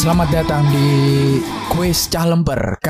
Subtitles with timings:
[0.00, 0.88] Selamat datang di
[1.68, 2.80] kuis Cah Lemper.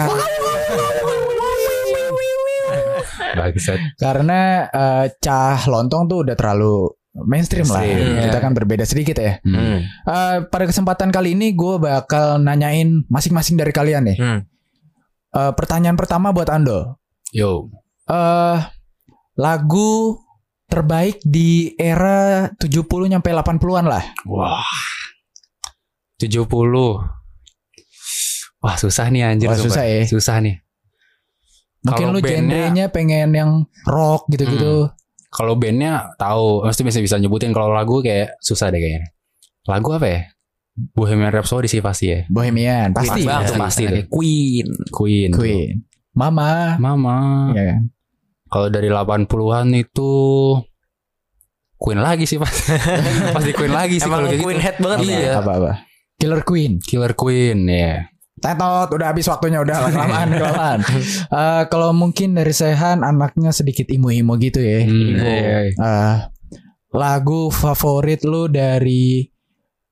[3.99, 6.87] Karena eh, Cah Lontong tuh udah terlalu
[7.27, 7.83] mainstream, lah.
[8.31, 9.43] Kita kan berbeda sedikit ya.
[9.43, 9.83] Hmm.
[9.83, 14.15] Eh, pada kesempatan kali ini gue bakal nanyain masing-masing dari kalian nih.
[14.15, 14.41] Hmm.
[15.35, 16.95] Eh, pertanyaan pertama buat Ando.
[17.35, 17.75] Yo.
[18.07, 18.59] eh
[19.35, 20.15] lagu
[20.71, 24.05] terbaik di era 70 nyampe 80-an lah.
[24.31, 24.63] Wah.
[26.21, 26.47] 70.
[28.61, 29.49] Wah, susah nih anjir.
[29.49, 30.05] Wah, susah ya.
[30.05, 30.61] Susah nih.
[31.81, 33.51] Mungkin Kalau lu genrenya pengen yang
[33.89, 34.93] rock gitu-gitu.
[35.33, 39.09] Kalau bandnya tahu, mesti bisa bisa nyebutin kalau lagu kayak susah deh kayaknya.
[39.65, 40.21] Lagu apa ya?
[40.93, 42.21] Bohemian Rhapsody sih pasti ya.
[42.29, 43.25] Bohemian pasti.
[43.25, 43.57] Pasti, pasti.
[43.57, 44.05] pasti tuh.
[44.13, 44.67] Queen.
[44.93, 45.31] Queen.
[45.33, 45.73] Queen.
[46.13, 46.77] Mama.
[46.77, 47.49] Mama.
[47.57, 47.81] Ya kan?
[48.51, 50.13] Kalau dari 80-an itu
[51.81, 52.77] Queen lagi sih pasti.
[53.37, 54.67] pasti Queen lagi sih Emang kalau kayak Queen gitu.
[54.69, 55.17] head banget Iya.
[55.17, 55.33] ya.
[55.41, 55.73] Apa-apa.
[56.21, 56.77] Killer Queen.
[56.79, 58.05] Killer Queen ya.
[58.37, 60.81] Tetot, udah habis waktunya udah kelamaan kelamaan.
[61.31, 64.81] Eh, kalau mungkin dari Sehan anaknya sedikit imo-imo gitu ya.
[64.83, 65.25] Hmm, Imo.
[65.25, 65.73] iya, iya.
[65.77, 66.17] Eh,
[66.91, 69.29] lagu favorit lu dari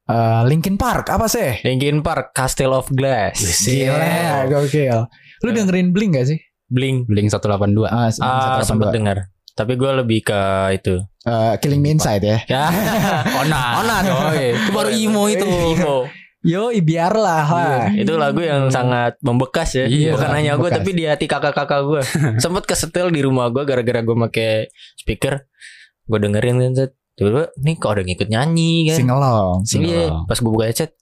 [0.04, 1.60] eh, Linkin Park apa sih?
[1.62, 3.36] Linkin Park, Castle of Glass.
[3.62, 4.98] Gila, gokil.
[5.38, 6.38] Lu dengerin Blink gak sih?
[6.68, 7.04] Blink.
[7.06, 7.84] Blink 182.
[7.86, 8.64] Ah, Ah, 182.
[8.64, 9.18] sempat dengar.
[9.52, 10.40] Tapi gue lebih ke
[10.72, 10.96] itu.
[11.22, 12.38] Eh, Killing Me Inside ya.
[12.46, 12.64] Ya.
[13.44, 13.72] Onan.
[13.84, 14.02] Onan.
[14.34, 15.44] Itu baru emo itu.
[15.44, 16.08] Imo.
[16.46, 17.82] Yo, biarlah lah.
[17.90, 19.90] Itu lagu yang sangat membekas ya.
[19.90, 22.02] Iya, Bukan hanya gue tapi di hati kakak-kakak gue.
[22.42, 25.50] Sempet kesetel di rumah gue gara-gara gue make speaker.
[26.06, 26.92] Gue dengerin kan set.
[27.18, 28.96] Tiba-tiba nih kok ada ngikut nyanyi kan.
[29.02, 29.56] Sing along.
[29.66, 30.14] Sing iya.
[30.30, 30.94] Pas gue buka headset.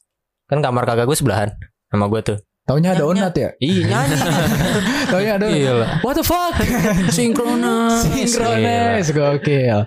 [0.49, 1.53] Kan kamar kakak gue sebelahan.
[1.93, 2.39] Sama gue tuh.
[2.65, 3.05] Taunya ada.
[3.05, 3.53] Onat ya?
[3.61, 4.17] Iya nyanyi.
[5.13, 6.01] Taunya ada Iya.
[6.01, 6.57] What the fuck?
[7.17, 8.09] Sinkronis.
[8.09, 9.85] Sinkronis Gokil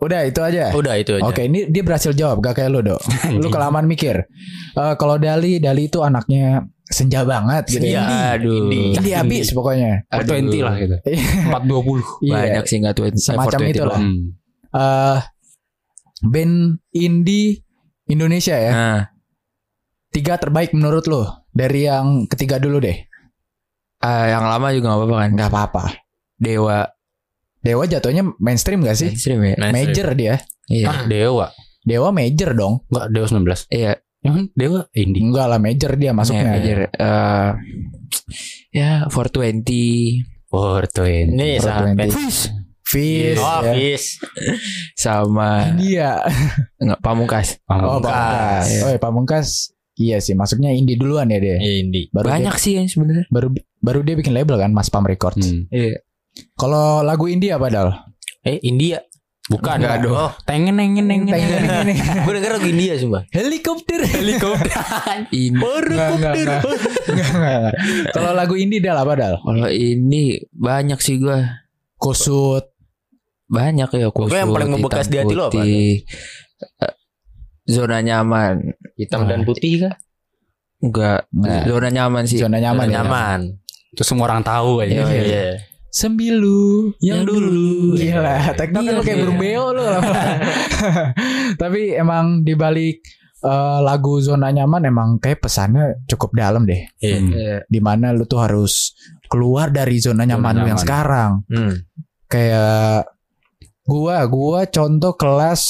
[0.00, 1.22] Udah itu aja Udah itu aja.
[1.22, 3.00] Oke ini dia berhasil jawab Gak kayak lu dok
[3.36, 4.24] Lu kelamaan mikir
[4.72, 8.66] Eh, Kalau Dali Dali itu anaknya Senja banget gitu Iya, ya aduh.
[8.66, 9.14] Ini Indie.
[9.14, 10.96] habis pokoknya 420 lah gitu.
[11.46, 12.02] 420.
[12.26, 12.34] Iya.
[12.34, 13.98] Banyak sih nggak tuh Semacam itu lah.
[13.98, 14.20] Hmm.
[14.70, 15.18] Eh,
[16.22, 16.56] Band
[16.90, 17.60] indie
[18.06, 19.00] Indonesia ya Nah,
[20.10, 22.96] Tiga terbaik menurut lu Dari yang ketiga dulu deh
[24.00, 25.30] ah, yang lama juga gak apa-apa kan.
[25.34, 25.84] Gak apa-apa
[26.34, 26.78] Dewa
[27.60, 29.08] Dewa jatuhnya mainstream gak sih?
[29.10, 29.54] mainstream ya.
[29.66, 30.34] Major dia
[30.66, 30.86] Iya.
[30.86, 31.46] Ah, Dewa.
[31.80, 33.66] Dewa major dong Enggak, Dewa 19.
[33.68, 33.92] Iya.
[34.20, 35.20] Yang Dewa indie.
[35.20, 36.78] Enggak lah major dia masuknya Major.
[36.86, 37.50] Eh,
[38.70, 41.30] ya 420 420.
[41.30, 41.62] Ini 420.
[41.62, 42.08] sampai
[42.82, 43.72] Fish Oh, ya.
[43.72, 44.06] Fish.
[44.94, 46.20] Sama India
[46.76, 47.48] enggak Pamungkas.
[47.62, 48.02] Oh Pamungkas.
[48.02, 48.80] Pamungkas Iya.
[48.80, 49.48] Oh ya Pamungkas
[49.94, 52.08] Iya sih masuknya indie duluan ya dia Indie.
[52.08, 53.28] baru Banyak dia, sih yang sebenarnya.
[53.28, 55.68] baru baru dia bikin label kan Mas Pam Records Hmm.
[55.68, 56.00] Iya.
[56.54, 57.88] Kalau lagu indie apa Dal?
[58.42, 59.00] Eh, India.
[59.50, 59.82] Bukan.
[59.82, 60.14] Enggak dong.
[60.14, 61.26] Oh, Tengen nengen nengen.
[62.22, 63.26] gue denger lagu India sumpah.
[63.34, 64.70] Helikopter Helikopter
[65.34, 66.60] Ini Enggak, enggak, enggak.
[67.10, 67.74] Enggak, enggak, enggak.
[68.14, 69.34] Kalau lagu indie Dal apa Dal?
[69.42, 71.66] kalau ini banyak sih gua.
[71.98, 72.70] Kusut
[73.44, 74.30] Banyak ya kusut.
[74.30, 75.62] Iya, iya, yang paling membekas ya, di hati lo apa?
[75.66, 76.06] Eh,
[77.66, 78.54] Zona nyaman.
[78.94, 79.94] Hitam dan putih kah?
[80.78, 81.26] Enggak.
[81.34, 81.66] Nah.
[81.66, 82.38] Zona nyaman sih.
[82.38, 82.96] Zona nyaman Zona ya.
[83.02, 83.40] nyaman.
[83.90, 85.02] Itu semua orang tahu aja.
[85.02, 85.42] Iya, Iya.
[85.90, 85.92] Iya.
[85.92, 87.68] Sembilu Yang dulu.
[87.94, 89.22] Gila Tekno kan lu kayak Iya.
[89.26, 89.82] burung beo lu
[91.62, 93.02] Tapi emang dibalik
[93.40, 97.18] eh, lagu zona nyaman emang kayak pesannya cukup dalam deh Iya.
[97.18, 97.30] Hmm.
[97.30, 97.56] Iya.
[97.66, 98.94] di mana lu tuh harus
[99.26, 100.82] keluar dari zona nyaman lu yang nyaman.
[100.82, 101.74] sekarang Hmm.
[102.26, 103.06] kayak
[103.82, 105.62] gua gua contoh kelas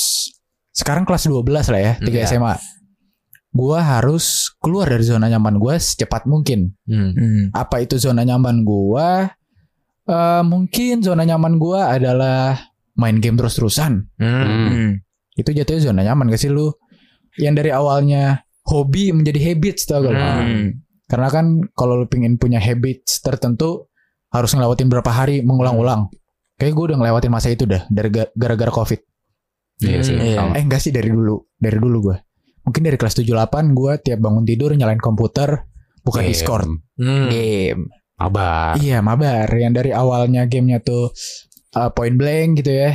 [0.70, 2.26] sekarang kelas 12 lah ya 3 Iya.
[2.26, 2.54] SMA
[3.50, 7.10] gua harus keluar dari zona nyaman gua secepat mungkin Hmm.
[7.12, 9.31] Hmm, apa itu zona nyaman gua
[10.10, 12.59] Eh, mungkin zona nyaman gua adalah
[12.98, 14.43] main game terus-terusan Hmm.
[14.43, 14.91] Hmm.
[15.32, 16.75] itu jatuhnya zona nyaman gak sih lu
[17.38, 20.12] yang dari awalnya hobi menjadi habits tau gak?
[20.12, 20.82] Hmm.
[21.06, 23.87] Karena kan kalau lu pengen punya habits tertentu
[24.29, 26.11] harus ngelewatin berapa hari mengulang-ulang.
[26.55, 29.00] Kayak gue udah ngelewatin masa itu dah dari ga- gara-gara covid.
[29.81, 30.12] Iya sih.
[30.12, 30.43] Hmm, iya.
[30.55, 32.17] Eh enggak sih dari dulu, dari dulu gue.
[32.62, 35.64] Mungkin dari kelas 78 gue tiap bangun tidur nyalain komputer,
[36.02, 36.29] buka Game.
[36.29, 36.69] Discord,
[37.00, 37.26] Hmm.
[37.26, 37.88] game.
[38.20, 38.76] Mabar.
[38.76, 39.49] Iya mabar.
[39.49, 41.08] Yang dari awalnya gamenya tuh
[41.72, 42.93] uh, point blank gitu ya.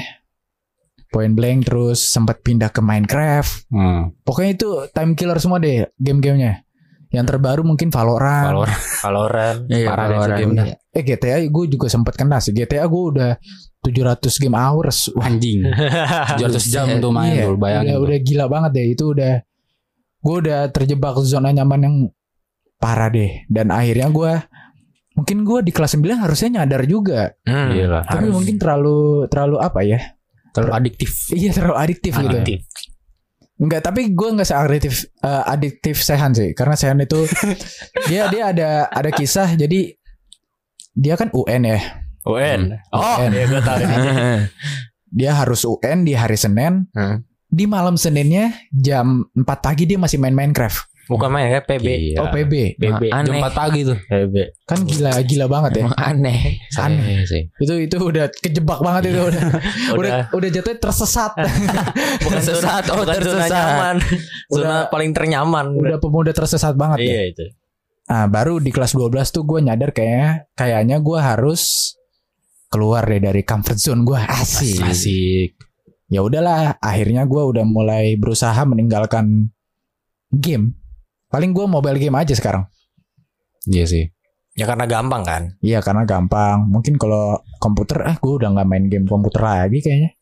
[1.09, 3.73] Point blank terus sempat pindah ke Minecraft.
[3.73, 4.13] Hmm.
[4.21, 6.61] Pokoknya itu time killer semua deh game-gamenya.
[7.09, 8.51] Yang terbaru mungkin Valorant.
[8.51, 8.83] Valorant.
[9.05, 9.59] Valorant.
[9.71, 10.37] Iya, Parah Valorant.
[10.37, 10.65] game dah.
[10.93, 12.53] Eh GTA gue juga sempat kena sih.
[12.53, 13.31] GTA gue udah
[13.81, 15.09] 700 game hours.
[15.15, 15.65] Wah, Anjing.
[16.37, 17.95] 700 jam tuh main iya, tuh udah, bayangin.
[17.95, 18.03] tuh.
[18.05, 18.85] udah gila banget deh.
[18.93, 19.33] Itu udah
[20.25, 21.95] gue udah terjebak zona nyaman yang
[22.77, 23.47] parah deh.
[23.47, 24.33] Dan akhirnya gue
[25.15, 27.31] mungkin gue di kelas 9 harusnya nyadar juga.
[27.47, 27.71] Hmm.
[27.71, 28.03] Gila.
[28.03, 28.35] Tapi Harus.
[28.35, 29.99] mungkin terlalu terlalu apa ya?
[30.51, 31.11] Terlalu adiktif.
[31.31, 32.27] Iya terlalu adiktif gitu.
[32.35, 32.59] Adiktif.
[33.55, 37.23] Enggak, tapi gue nggak seadiktif eh, adiktif Sehan sih, karena Sehan itu
[38.11, 39.55] dia dia ada ada kisah.
[39.55, 39.95] Jadi
[40.91, 41.79] dia kan UN ya,
[42.27, 42.75] UN.
[42.91, 43.31] Oh, UN.
[43.31, 43.77] iya gue tahu.
[45.23, 46.91] dia harus UN di hari Senin.
[46.91, 47.23] Hmm.
[47.47, 50.91] Di malam Seninnya jam 4 pagi dia masih main Minecraft.
[51.05, 51.85] Bukan main ya PB.
[51.85, 52.17] Iya.
[52.17, 53.01] Oh PB, PB.
[53.07, 53.41] Jam Aneh.
[53.41, 53.97] 4 pagi tuh.
[54.01, 54.35] PB.
[54.65, 55.81] kan gila gila banget ya.
[55.85, 56.39] Emang aneh.
[56.75, 57.21] Aneh.
[57.23, 57.45] Sih.
[57.55, 61.31] Itu itu udah kejebak banget itu udah udah Udah udah jatuhnya tersesat.
[62.25, 63.51] bukan Tersesat, oh, bukan zona tersesat.
[63.53, 63.95] nyaman.
[64.49, 65.65] Zona Udah- paling ternyaman.
[65.77, 66.97] udah pemuda tersesat banget.
[67.01, 67.05] ya.
[67.05, 67.45] Iya itu.
[68.05, 71.93] Nah, baru di kelas 12 tuh gue nyadar kayaknya kayaknya gue harus
[72.69, 74.81] keluar deh dari comfort zone gue asik.
[74.81, 75.49] Asik.
[76.05, 79.49] Ya udahlah, akhirnya gue udah mulai berusaha meninggalkan
[80.29, 80.77] game.
[81.35, 82.63] Paling gue mobile game aja sekarang.
[83.67, 84.07] Iya sih.
[84.55, 85.43] Ya karena gampang kan.
[85.59, 86.63] Iya karena gampang.
[86.71, 90.15] Mungkin kalau komputer, ah gue udah nggak main game komputer lagi kayaknya.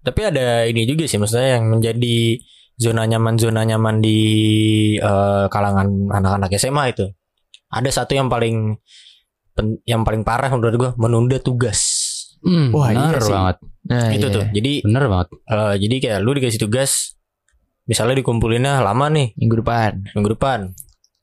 [0.00, 2.40] Tapi ada ini juga sih maksudnya yang menjadi
[2.80, 4.18] zona nyaman zona nyaman di
[4.96, 7.04] eh, kalangan anak-anak SMA itu.
[7.68, 8.80] Ada satu yang paling
[9.52, 12.06] pen- yang paling parah menurut gua menunda tugas.
[12.40, 13.34] Hmm, Wah, iya bener sih.
[13.34, 13.56] banget.
[13.90, 14.36] Nah, itu iya.
[14.40, 14.44] tuh.
[14.54, 15.28] Jadi Bener banget.
[15.36, 17.15] eh, jadi kayak lu dikasih tugas
[17.86, 19.92] misalnya dikumpulinnya lama nih minggu depan.
[20.12, 20.70] minggu depan.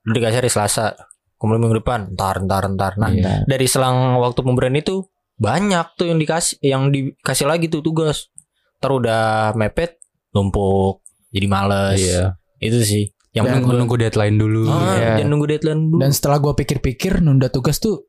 [0.04, 0.96] Lu dikasih hari Selasa.
[1.36, 2.96] Kumpulin minggu depan, ntar ntar ntar.
[2.96, 3.44] Nah, Iya.
[3.44, 5.04] dari selang waktu pemberian itu
[5.36, 8.32] banyak tuh yang dikasih yang dikasih lagi tuh tugas.
[8.80, 9.24] Ntar udah
[9.54, 10.00] mepet,
[10.32, 12.00] numpuk, jadi males.
[12.00, 12.40] Iya.
[12.58, 13.12] Itu sih.
[13.34, 14.64] Yang Dan- Nunggu, nunggu deadline dulu.
[14.68, 15.10] Ah, Iya.
[15.20, 16.00] jangan nunggu deadline dulu.
[16.00, 18.08] Dan setelah gue pikir-pikir nunda tugas tuh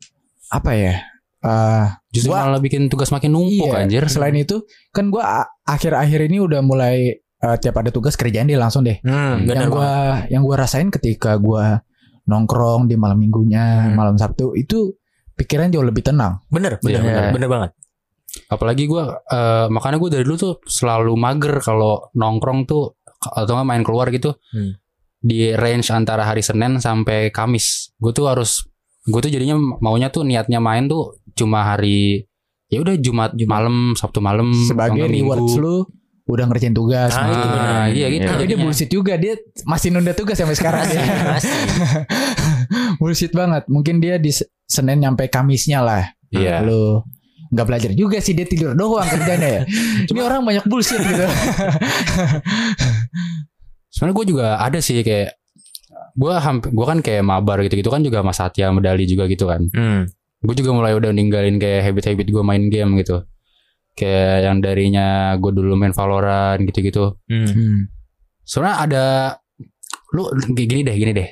[0.49, 0.95] apa ya?
[1.41, 4.07] Eh, Justru Gua- malah bikin tugas makin numpuk iya, anjir.
[4.07, 5.21] Selain itu, kan gue
[5.61, 8.99] akhir-akhir ini udah mulai eh, tiap ada tugas kerjaan dia langsung deh.
[9.01, 9.93] Hmm, yang gua
[10.27, 11.85] yang gua rasain ketika gua
[12.25, 13.95] nongkrong di malam minggunya, Hmm.
[13.95, 14.97] malam Sabtu itu
[15.35, 16.41] pikiran jauh lebih tenang.
[16.49, 17.33] Bener, bener, bener, bener.
[17.33, 17.71] bener banget.
[18.47, 19.05] Apalagi gue
[19.69, 24.35] makanya gue dari dulu tuh selalu mager kalau nongkrong tuh atau nggak main keluar gitu
[24.51, 24.75] Hmm.
[25.21, 27.95] di range antara hari Senin sampai Kamis.
[27.95, 28.65] Gue tuh harus
[29.05, 32.25] gue tuh jadinya maunya tuh niatnya main tuh cuma hari
[32.67, 35.61] ya udah Jumat, malam, Sabtu malam, Sebagai Minggu.
[35.61, 35.85] lu
[36.25, 37.13] udah ngerjain tugas.
[37.13, 37.35] Ah, gitu.
[37.35, 37.69] itu bener.
[37.69, 38.25] Ah, iya gitu.
[38.25, 39.35] Tapi dia bullshit juga dia
[39.65, 41.03] masih nunda tugas sampai sekarang dia.
[41.37, 41.53] Masih.
[42.97, 43.63] bullshit banget.
[43.69, 46.03] Mungkin dia di Se- Senin nyampe Kamisnya lah.
[46.33, 46.65] Iya.
[46.65, 47.05] Lu
[47.53, 49.63] nggak belajar juga sih dia tidur doang kerjanya ya.
[50.11, 51.23] Ini orang banyak bullshit gitu.
[53.93, 55.39] Sebenarnya gue juga ada sih kayak
[56.15, 59.47] gue hampir gue kan kayak mabar gitu gitu kan juga Mas Satya medali juga gitu
[59.47, 59.67] kan.
[59.71, 60.09] Hmm.
[60.45, 63.25] gue juga mulai udah ninggalin kayak habit-habit gue main game gitu
[63.95, 67.15] kayak yang darinya gue dulu main Valorant gitu-gitu.
[67.27, 67.89] Hmm.
[68.45, 69.05] soalnya ada
[70.13, 71.29] lu gini deh gini deh.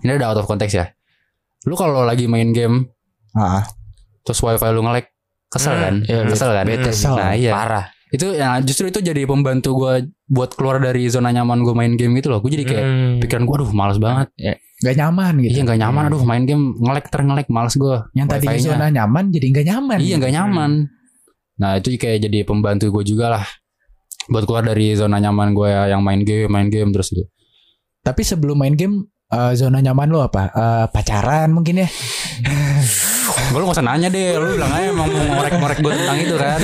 [0.00, 0.88] Ini ada out of context ya.
[1.62, 2.88] Lu kalau lagi main game
[3.30, 3.62] Ah,
[4.20, 5.06] terus wifi lu nge-lag
[5.46, 5.94] kesel Hmm, kan?
[6.02, 6.64] Iya, kesel kan?
[6.66, 7.06] Bete sih.
[7.06, 7.52] nah iya.
[7.52, 7.86] Parah.
[8.10, 9.94] itu ya justru itu jadi pembantu gue
[10.26, 12.42] buat keluar dari zona nyaman gue main game gitu loh.
[12.42, 13.14] Gue jadi kayak Hmm.
[13.22, 14.34] pikiran gue aduh males banget.
[14.82, 15.52] Gak nyaman gitu.
[15.54, 16.02] iya nggak nyaman.
[16.10, 19.98] Aduh main game nge-lag ter nge-lag males gue Yang tadi zona nyaman jadi nggak nyaman.
[20.02, 20.70] Iya nggak nyaman.
[21.60, 23.44] Nah itu kayak jadi pembantu gue juga lah
[24.32, 27.28] buat keluar dari zona nyaman gue yang main game, main game terus gitu.
[28.00, 30.48] Tapi sebelum main game eh, zona nyaman lo apa?
[30.50, 31.88] Eh, pacaran mungkin ya?
[33.50, 36.36] Gue lu gak usah nanya deh, lu bilang aja emang mau ngorek-ngorek gue tentang itu
[36.38, 36.60] kan.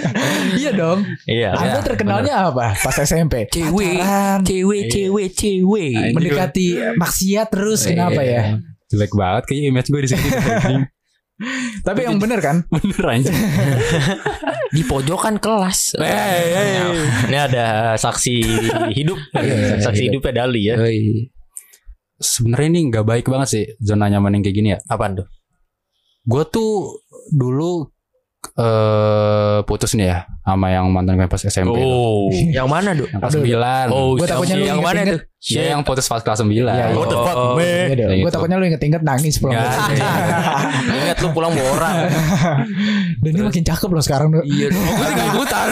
[0.60, 1.04] iya dong.
[1.28, 1.50] Iya.
[1.52, 3.52] Anda terkenalnya apa pas SMP?
[3.52, 4.00] Cewek.
[4.00, 5.92] Pacaran, Cewek, cewek, cewek.
[6.16, 8.56] mendekati maksiat terus kenapa ya?
[8.88, 10.28] Jelek banget kayaknya image gue di sini.
[11.82, 12.64] Tapi yang bener kan?
[12.74, 13.32] Bener aja.
[14.76, 16.00] Di pojokan kelas.
[17.28, 18.34] Ini ada saksi
[18.96, 19.18] hidup.
[19.82, 20.24] Saksi hidup.
[20.24, 20.76] hidupnya Dali ya.
[22.22, 24.78] Sebenarnya ini nggak baik banget sih zona nyaman yang kayak gini ya.
[24.88, 25.26] Apaan tuh?
[26.24, 27.02] Gue tuh
[27.34, 27.91] dulu
[28.52, 31.78] eh putus nih ya sama yang mantan gue pas SMP.
[31.78, 32.26] Oh.
[32.30, 33.06] Yang mana, Duk?
[33.08, 33.46] Yang kelas Aduh.
[33.46, 33.94] 9.
[33.94, 35.20] Oh, Gua takutnya lu yang mana tuh?
[35.42, 36.50] Dia yang putus pas kelas 9.
[36.50, 36.86] Iya, iya.
[36.92, 37.54] What the fuck, Oh?
[37.62, 38.08] Iya dong.
[38.10, 38.34] Kayak Gue gitu.
[38.34, 39.62] takutnya lu inget-inget nangis pulang.
[40.90, 41.94] Ingat lu pulang bawa orang.
[43.22, 44.28] Dan dia makin cakep loh sekarang.
[44.34, 44.44] Dok.
[44.44, 44.82] Iya, Duk.
[44.82, 45.68] gue tinggal ikutan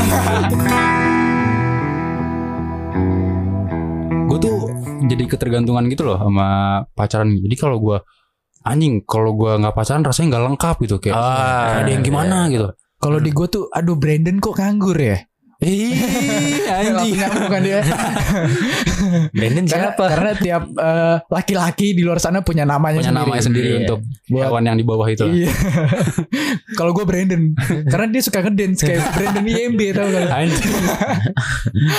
[4.31, 4.57] gue tuh
[5.11, 6.47] jadi ketergantungan gitu loh sama
[6.95, 7.99] pacaran jadi kalau gue
[8.61, 12.47] anjing kalau gue nggak pacaran rasanya nggak lengkap gitu kayak Ah, ada yang gimana?
[12.49, 12.69] gitu.
[13.01, 15.17] Kalau di gue tuh, aduh Brandon kok nganggur ya?
[15.61, 15.93] Ih,
[16.91, 17.85] Langsung nyambung kan dia.
[19.37, 20.05] Brandon karena, siapa?
[20.09, 23.21] karena tiap eh, laki-laki di luar sana punya namanya punya sendiri.
[23.23, 23.79] namanya sendiri Iya.
[23.83, 25.25] untuk Buat- hewan yang di bawah itu.
[25.27, 25.53] Iya.
[26.79, 27.53] Kalau gue Brandon,
[27.85, 30.29] karena dia suka ngedance kayak Brandon IMB tau gak?
[30.31, 30.75] Anjing.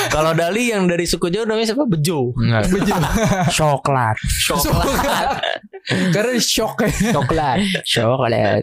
[0.10, 1.86] Kalau Dali yang dari suku Jawa namanya siapa?
[1.86, 2.34] Bejo.
[2.34, 2.66] Enggak.
[3.52, 4.18] Coklat.
[4.42, 5.30] Coklat.
[6.10, 6.78] karena shock
[7.12, 7.58] Coklat.
[7.84, 8.62] Coklat.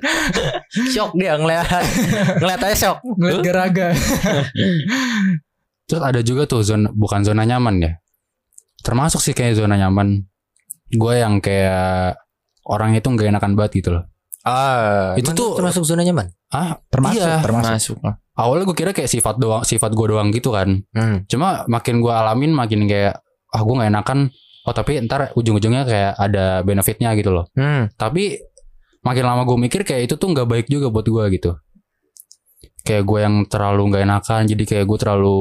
[0.88, 1.66] Shock dia ngeliat.
[2.36, 2.98] ngeliat aja shock.
[3.04, 3.88] ngeliat garaga.
[5.88, 7.92] Terus ada juga tuh zona bukan zona nyaman ya.
[8.80, 10.22] Termasuk sih kayak zona nyaman.
[10.88, 12.16] Gue yang kayak
[12.64, 14.04] orang itu nggak enakan banget gitu loh.
[14.44, 16.28] Ah, Itu tuh- termasuk zona nyaman.
[16.48, 17.40] Ah, Termasuk, Iya.
[17.44, 17.72] termasuk.
[17.72, 18.16] Masuk lah.
[18.38, 20.78] awalnya gue kira kayak sifat doang, sifat gue doang gitu kan.
[20.94, 21.26] Hmm.
[21.26, 23.18] Cuma makin gue alamin makin kayak
[23.50, 24.18] ah gue nggak enakan.
[24.62, 27.50] Oh tapi ntar ujung-ujungnya kayak ada benefitnya gitu loh.
[27.58, 27.90] Hmm.
[27.98, 28.38] Tapi
[29.02, 31.50] makin lama gue mikir kayak itu tuh nggak baik juga buat gue gitu.
[32.88, 35.38] Kayak gue yang terlalu nggak enakan, jadi kayak gue terlalu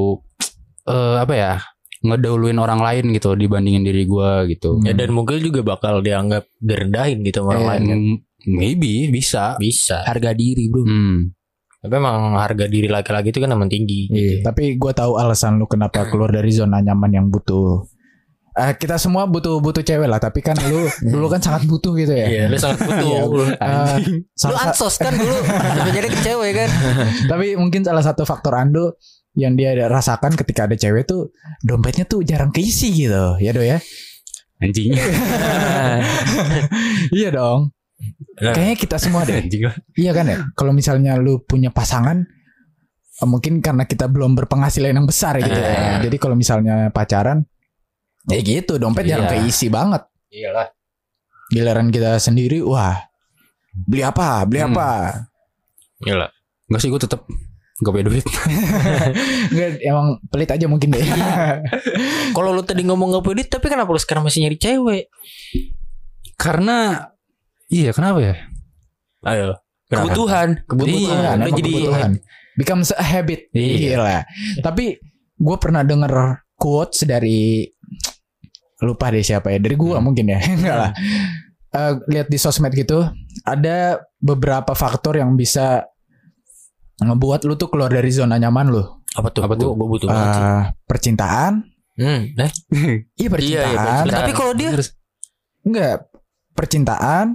[0.84, 1.52] eh apa ya
[1.98, 4.84] ngedahuluin orang lain gitu dibandingin diri gue gitu.
[4.84, 8.00] Ya dan mungkin juga bakal dianggap direndahin gitu sama orang Eh, lain kan.
[8.46, 9.56] Maybe bisa.
[9.58, 10.06] Bisa.
[10.06, 10.84] Harga diri bro.
[10.86, 11.34] Hmm.
[11.78, 14.10] Tapi emang harga diri laki-laki itu kan emang tinggi.
[14.10, 14.46] Iya.
[14.46, 17.86] Tapi gue tahu alasan lu kenapa keluar dari zona nyaman yang butuh.
[18.58, 20.18] Eh, kita semua butuh butuh cewek lah.
[20.18, 22.26] Tapi kan lu dulu kan sangat butuh gitu ya.
[22.26, 23.06] Iya, lu sangat butuh.
[23.06, 23.22] Iya,
[23.54, 23.96] Eh,
[24.50, 25.38] lu ansos kan dulu.
[25.46, 26.70] Sampai jadi ke cewek kan.
[27.30, 28.98] tapi mungkin salah satu faktor Ando
[29.38, 31.30] yang dia rasakan ketika ada cewek tuh
[31.62, 33.38] dompetnya tuh jarang keisi gitu.
[33.38, 33.78] Ya do ya.
[34.58, 34.90] Anjing.
[37.18, 37.70] iya dong.
[38.38, 39.46] Kayaknya kita semua deh.
[39.94, 40.42] Iya kan ya.
[40.58, 42.26] Kalau misalnya lu punya pasangan
[43.22, 46.02] eh, mungkin karena kita belum berpenghasilan yang besar gitu ya.
[46.02, 46.10] Eh.
[46.10, 47.46] Jadi kalau misalnya pacaran
[48.28, 49.10] ya gitu dompet Iya.
[49.16, 50.02] jarang keisi banget.
[50.28, 50.68] Iyalah.
[51.48, 52.96] Giliran kita sendiri wah
[53.72, 54.44] beli apa?
[54.44, 54.72] Beli Hmm.
[54.72, 54.88] apa?
[56.00, 56.28] Iyalah.
[56.68, 57.24] Enggak sih gue tetap
[57.78, 58.26] gak punya duit.
[59.50, 61.00] Enggak emang pelit aja mungkin deh.
[62.36, 65.04] Kalau lu tadi ngomong gak pedit, tapi kenapa lu sekarang masih nyari cewek?
[66.34, 67.08] Karena
[67.66, 68.34] iya kenapa ya?
[69.24, 69.58] Ayo.
[69.88, 70.62] Kebutuhan.
[70.68, 71.40] Kebutuhan.
[71.40, 72.10] Iya, jadi kebutuhan.
[72.54, 73.48] Becomes a habit.
[73.50, 73.96] Iya.
[73.96, 74.18] Gila.
[74.60, 75.00] Tapi
[75.34, 76.12] gue pernah denger
[76.54, 77.64] quotes dari
[78.80, 80.92] lupa deh siapa ya dari gua mungkin ya enggak lah
[81.68, 83.04] Eh, lihat di sosmed gitu
[83.42, 83.76] ada
[84.16, 85.84] beberapa faktor yang bisa
[86.98, 88.80] ngebuat lu tuh keluar dari zona nyaman lu
[89.10, 89.42] apa tuh?
[89.42, 89.72] Apa tuh?
[89.72, 90.08] Gue butuh.
[90.08, 92.30] Eh, percintaan Hmm.
[92.32, 92.50] Eh?
[93.16, 94.04] iya percintaan percintaan.
[94.16, 94.70] Tapi kalau dia
[95.60, 95.96] enggak
[96.52, 97.26] percintaan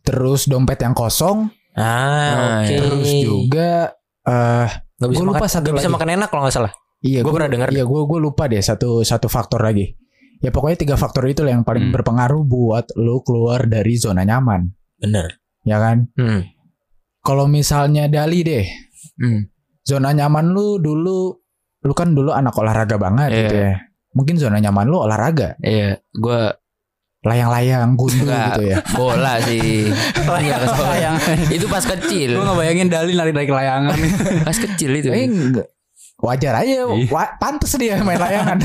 [0.00, 2.70] terus dompet yang kosong Ah, oke.
[2.70, 3.90] terus juga
[4.22, 5.92] eh Gak bisa Gua lupa makan, satu bisa lagi.
[5.92, 6.72] makan enak kalau nggak salah.
[7.00, 9.92] Iya, Gua gua pernah dengar Iya, gue gue lupa deh satu satu faktor lagi.
[10.38, 11.94] Ya pokoknya tiga faktor itu lah yang paling Hmm.
[11.94, 15.40] berpengaruh buat lu keluar dari zona nyaman, Bener.
[15.62, 16.08] ya kan?
[16.12, 16.44] Hmm.
[17.20, 18.66] Kalau misalnya Dali deh,
[19.16, 19.48] Hmm.
[19.82, 21.32] zona nyaman lu dulu,
[21.82, 23.38] lu kan dulu anak olahraga banget Iya.
[23.42, 23.74] gitu ya.
[24.12, 26.40] Mungkin zona nyaman lu olahraga, Iya, gue
[27.22, 28.46] layang-layang, gundul Enggak.
[28.54, 28.76] gitu ya.
[28.98, 29.90] bola sih.
[30.22, 31.36] Iya, pas layangan.
[31.50, 32.30] Itu pas kecil.
[32.32, 33.98] Gue gak bayangin Dali lari dari layangan.
[34.46, 35.10] Pas kecil itu.
[35.10, 35.66] Eh, enggak.
[36.16, 37.06] Wajar aja, Iya.
[37.08, 38.56] wa- pantes dia main layangan.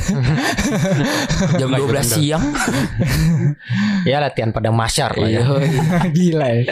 [1.60, 2.44] Jam 12 siang.
[4.02, 5.44] Ya latihan pada masyar lah ya.
[5.46, 6.10] Iya.
[6.16, 6.64] Gila ya.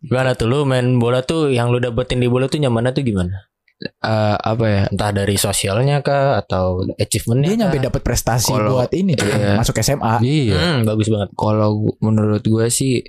[0.00, 3.48] Gimana tuh lu main bola tuh yang lu dapetin di bola tuh nyamannya tuh gimana?
[3.80, 4.82] Eh, apa ya?
[4.88, 9.54] Entah dari sosialnya kah atau achievementnya Dia nyampe dapat prestasi Kalau- buat ini cuy, iya.
[9.54, 10.14] masuk SMA.
[10.20, 10.56] iya.
[10.56, 11.30] Hmm, bagus banget.
[11.32, 13.04] Kalau menurut gue sih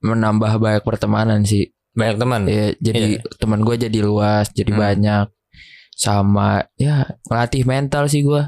[0.00, 1.70] menambah banyak pertemanan sih.
[2.00, 2.40] Banyak teman.
[2.48, 4.80] Ya, jadi teman gue jadi luas, jadi Hmm.
[4.80, 5.26] banyak.
[5.92, 8.40] Sama ya ngelatih mental sih gue.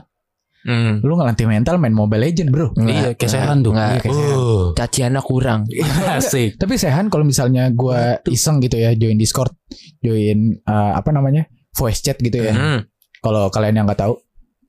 [0.63, 1.03] Hmm.
[1.03, 2.73] Lu ngelatih mental main Mobile Legend, Bro.
[2.79, 3.75] Iya, kayak Sehan tuh.
[3.75, 4.39] Nggak, Iya, kayak Sehan.
[4.39, 5.61] Uh, caciannya kurang.
[6.17, 6.55] asik.
[6.55, 9.51] Tapi Sehan kalau misalnya gua iseng gitu ya join Discord,
[10.01, 11.45] join eh, apa namanya?
[11.73, 12.53] voice chat gitu ya.
[12.53, 12.81] Hmm.
[13.19, 14.15] Kalau kalian yang nggak tahu,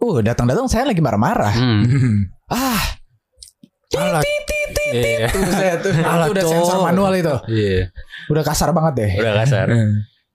[0.01, 1.51] uh datang-datang saya lagi marah-marah.
[1.51, 2.31] Hmm.
[2.47, 2.79] Ah,
[3.97, 4.23] Alat.
[4.93, 5.25] Iya.
[5.29, 7.35] tuh saya tuh Alah, udah sensor manual itu.
[7.49, 7.89] Iya.
[8.29, 9.11] Udah kasar banget deh.
[9.21, 9.67] Udah kasar.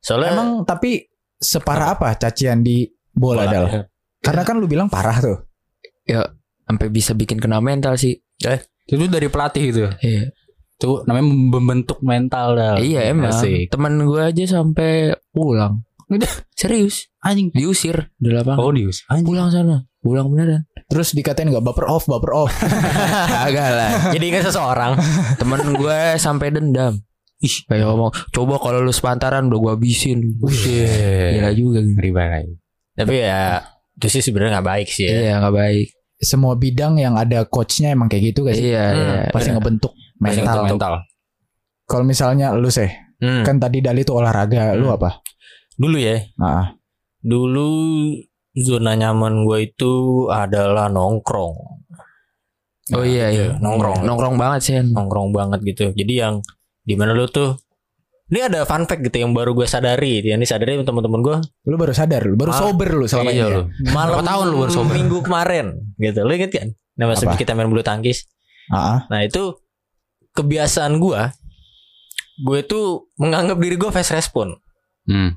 [0.03, 1.07] Soalnya Emang tapi
[1.39, 3.53] separah apa cacian di bola, bola.
[3.53, 3.67] Dal?
[4.19, 5.39] Karena kan lu bilang parah tuh.
[6.69, 8.19] Sampai bisa bikin kena mental sih.
[8.89, 9.81] Itu dari pelatih gitu.
[10.03, 10.31] Iya.
[10.79, 12.75] Itu namanya membentuk mental dah.
[12.79, 13.35] Iya emang.
[13.35, 13.71] Asik.
[13.75, 15.83] Teman gue aja sampai pulang.
[16.55, 17.11] Serius.
[17.19, 17.51] Anjing.
[17.53, 18.63] Diusir di lapangan.
[18.63, 19.05] Oh, dius.
[19.11, 19.27] Anjing.
[19.27, 19.88] Pulang sana.
[19.99, 20.63] Pulang beneran.
[20.87, 22.53] Terus dikatain nggak baper off, baper off.
[23.47, 23.91] Agak lah.
[24.15, 24.95] Jadi ingat seseorang.
[25.37, 26.95] Temen gue sampai dendam.
[27.39, 30.19] Ih, kayak ngomong, coba kalau lu sepantaran udah gue habisin.
[30.39, 31.95] Gila juga gitu.
[31.95, 32.45] Ngeri banget.
[32.95, 33.63] Tapi ya
[33.95, 35.11] itu sih sebenarnya nggak baik sih ya.
[35.13, 35.87] Iya, nggak baik.
[36.19, 38.75] Semua bidang yang ada coachnya emang kayak gitu gak sih?
[38.75, 39.31] Iya, Hmm, iya.
[39.31, 40.67] Pasti ngebentuk mental.
[40.67, 40.95] mental.
[41.87, 43.47] Kalau misalnya lu sih, Hmm.
[43.47, 44.99] kan tadi Dali tuh olahraga, lu Hmm.
[44.99, 45.23] apa?
[45.75, 46.19] Dulu ya.
[46.39, 46.75] Ah,
[47.19, 47.71] Dulu
[48.59, 49.93] zona nyaman gue itu
[50.27, 51.55] adalah nongkrong.
[52.91, 53.47] Oh iya, iya.
[53.55, 54.03] Nongkrong.
[54.03, 54.75] Nongkrong banget sih.
[54.81, 55.93] Nongkrong banget gitu.
[55.93, 56.41] Jadi yang
[56.83, 57.53] di mana lu tuh
[58.29, 60.33] ini ada fun fact gitu yang baru gue sadari gitu.
[60.33, 63.41] Yang disadari teman-teman gue lu baru sadar, lu baru Ah, sober lu selama Iya ini.
[63.43, 63.49] ya?
[63.51, 63.63] lu.
[63.91, 64.95] malam Berapa tahun lu baru sober?
[64.95, 66.19] minggu kemarin gitu.
[66.23, 66.69] Lu inget kan?
[66.97, 67.37] Nah, pas Apa?
[67.37, 68.25] kita main bulu tangkis.
[68.69, 69.53] Ah, Nah itu
[70.33, 71.21] kebiasaan gue.
[72.39, 72.87] Gue tuh
[73.17, 74.57] menganggap diri gue fast respon.
[75.05, 75.37] Hmm.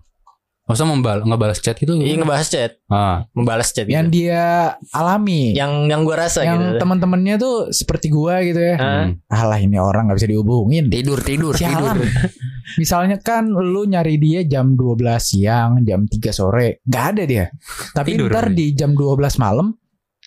[0.61, 1.97] Masa membal ngebalas chat gitu?
[1.97, 4.29] Iya ngebahas chat, Ah, membalas chat yang gitu.
[4.29, 5.57] dia alami.
[5.57, 6.79] Yang yang gua rasa yang gitu.
[6.79, 8.75] teman-temannya tuh seperti gua gitu ya.
[8.77, 8.85] Ah.
[9.09, 9.25] hmm.
[9.27, 10.87] Alah ini orang nggak bisa dihubungin.
[10.87, 11.75] Tidur tidur tidur.
[11.75, 11.97] Sialan.
[12.81, 17.45] Misalnya kan lu nyari dia jam 12 siang, jam 3 sore, nggak ada dia.
[17.91, 19.75] Tapi Tidur ntar di jam 12 malam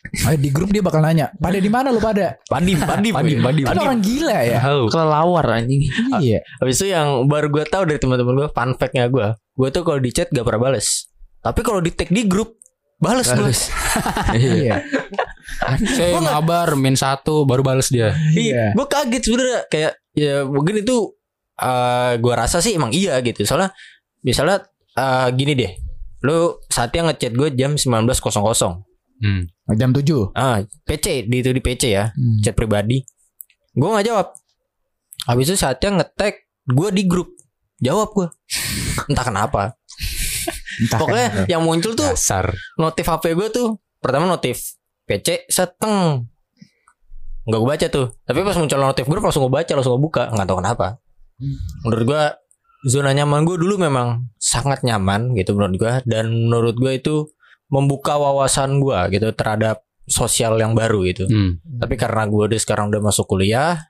[0.04, 2.36] eh, di grup dia bakal nanya, pada di mana lu pada?
[2.44, 3.64] Padim, padim, Padim, padim.
[3.64, 4.60] Kan orang gila ya.
[4.92, 5.88] Kelelawar anjing.
[6.20, 6.44] Iya.
[6.60, 9.98] Habis itu yang baru gue tahu dari teman-teman gue, fun fact-nya gue, gue tuh kalau
[9.98, 11.06] di chat gak pernah bales.
[11.38, 12.58] Tapi kalau di tag di grup,
[12.96, 13.50] bales gue.
[14.34, 14.50] Iya.
[14.54, 14.76] Iya.
[15.86, 18.10] Saya ngabar min satu baru balas dia.
[18.32, 18.72] Iya.
[18.72, 21.14] Gue kaget sebenarnya kayak ya mungkin itu
[21.54, 23.44] eh gue rasa sih emang iya gitu.
[23.44, 23.70] Soalnya
[24.20, 25.72] misalnya eh, gini deh,
[26.20, 28.10] lu saatnya ngechat gue jam 19.00
[29.14, 29.46] Hmm.
[29.78, 30.34] Jam 7.
[30.34, 32.42] ah PC di itu di PC ya Hmm.
[32.42, 32.98] chat pribadi
[33.70, 34.34] gue nggak jawab
[35.24, 36.34] habis itu saatnya ngetek
[36.66, 37.30] gue di grup
[37.82, 38.28] jawab gue
[39.10, 39.62] entah kenapa.
[40.74, 41.48] Entah pokoknya kenapa.
[41.50, 42.50] yang muncul tuh Dasar.
[42.76, 43.68] notif HP gue tuh.
[44.02, 44.76] Pertama notif
[45.06, 46.26] PC seteng.
[47.44, 48.06] Nggak gue baca tuh.
[48.24, 50.32] Tapi pas muncul notif grup langsung gue baca langsung gue buka.
[50.32, 50.86] Nggak tahu kenapa.
[51.86, 52.22] Menurut gue
[52.84, 57.32] zona nyaman gue dulu memang sangat nyaman gitu menurut gue dan menurut gue itu
[57.72, 61.24] membuka wawasan gue gitu terhadap sosial yang baru gitu.
[61.24, 61.64] Hmm.
[61.80, 63.88] tapi karena gue udah sekarang udah masuk kuliah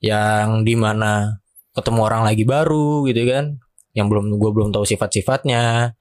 [0.00, 1.44] yang di mana
[1.76, 3.60] ketemu orang lagi baru gitu kan
[3.92, 5.92] yang belum gue belum tahu sifat-sifatnya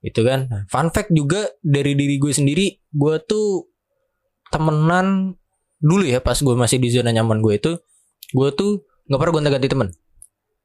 [0.00, 3.68] itu kan fun fact juga dari diri gue sendiri gue tuh
[4.48, 5.34] temenan
[5.78, 7.72] dulu ya pas gue masih di zona nyaman gue itu
[8.30, 8.70] gue tuh
[9.04, 9.90] nggak pernah gonta-ganti temen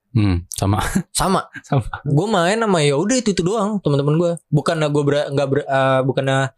[0.10, 0.42] Hmm.
[0.50, 0.82] Sama.
[1.14, 1.86] sama Sama.
[2.02, 5.60] gue main sama ya udah itu itu doang teman-teman gue bukannya gue ber, nggak ber,
[5.62, 6.50] eh, bukannya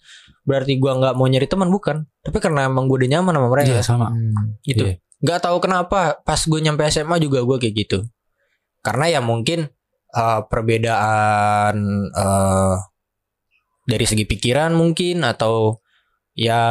[0.41, 3.67] berarti gue nggak mau nyari teman bukan tapi karena emang gue udah nyaman sama mereka
[3.70, 4.08] Iya sama.
[4.63, 5.03] gitu Iya.
[5.22, 8.00] Nggak tahu kenapa pas gue nyampe SMA juga gue kayak gitu
[8.82, 9.70] karena ya mungkin
[10.14, 11.75] eh, perbedaan
[12.10, 12.75] eh,
[13.86, 15.81] dari segi pikiran mungkin atau
[16.38, 16.62] ya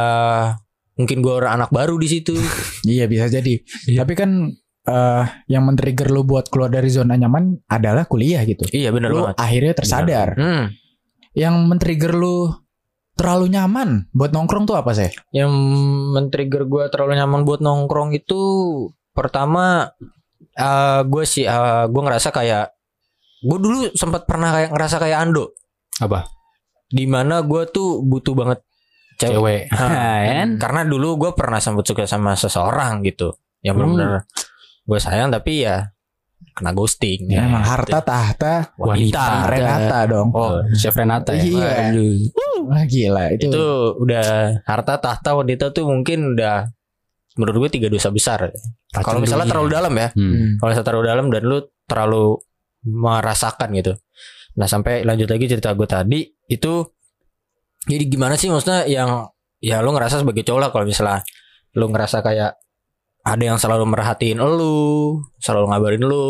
[0.95, 2.35] mungkin gue orang anak baru di situ
[2.87, 3.61] Iya bisa jadi.
[3.87, 4.03] Iya.
[4.03, 4.49] Tapi kan
[4.81, 8.65] eh yang men-trigger lu buat keluar dari zona nyaman adalah kuliah gitu.
[8.73, 10.33] iya benar banget akhirnya tersadar.
[10.33, 10.65] hmm.
[11.37, 12.49] Yang men-trigger lu
[13.21, 15.13] terlalu nyaman buat nongkrong tuh apa sih?
[15.29, 15.53] yang
[16.11, 18.41] men-trigger gue terlalu nyaman buat nongkrong itu
[19.13, 19.93] pertama
[20.51, 22.73] eh gue sih eh, gue ngerasa kayak
[23.41, 25.53] gue dulu sempat pernah kayak ngerasa kayak Ando
[25.97, 26.25] Apa?
[26.89, 28.59] di mana gue tuh butuh banget
[29.15, 29.61] cewek Cewek.
[29.69, 30.49] Hah, Kan?
[30.57, 33.93] karena dulu gue pernah sempat suka sama seseorang gitu yang Hmm.
[33.93, 34.25] benar-benar
[34.81, 35.93] gue sayang tapi ya
[36.51, 40.29] kena ghosting Ya, ya, emang harta tahta wanita, Renata dong.
[40.31, 41.41] Oh, Chef Renata ya.
[41.41, 41.95] Iya.
[42.61, 43.49] Wah, gila itu.
[43.49, 43.65] itu
[43.97, 46.69] udah harta tahta wanita tuh mungkin udah
[47.33, 48.51] menurut gue tiga dosa besar
[48.91, 50.59] kalau misalnya terlalu dalam ya Hmm.
[50.59, 52.25] kalau misalnya terlalu dalam dan lu terlalu
[52.83, 53.93] merasakan gitu
[54.51, 56.73] nah sampai lanjut lagi cerita gue tadi itu
[57.81, 61.23] jadi gimana sih maksudnya yang ya lu ngerasa sebagai cowok lah kalau misalnya
[61.73, 62.51] lu ngerasa kayak
[63.23, 64.77] ada yang selalu merhatiin lu
[65.37, 66.25] selalu ngabarin lu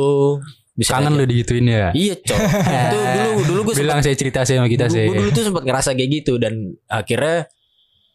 [0.72, 1.90] bisa Kangen aja- lu digituin ya.
[1.94, 5.06] iya cowok itu dulu dulu gue Bilang saya cerita sama kita dulu, sih.
[5.06, 6.54] gue dulu tuh sempat ngerasa kayak gitu dan
[6.86, 7.48] akhirnya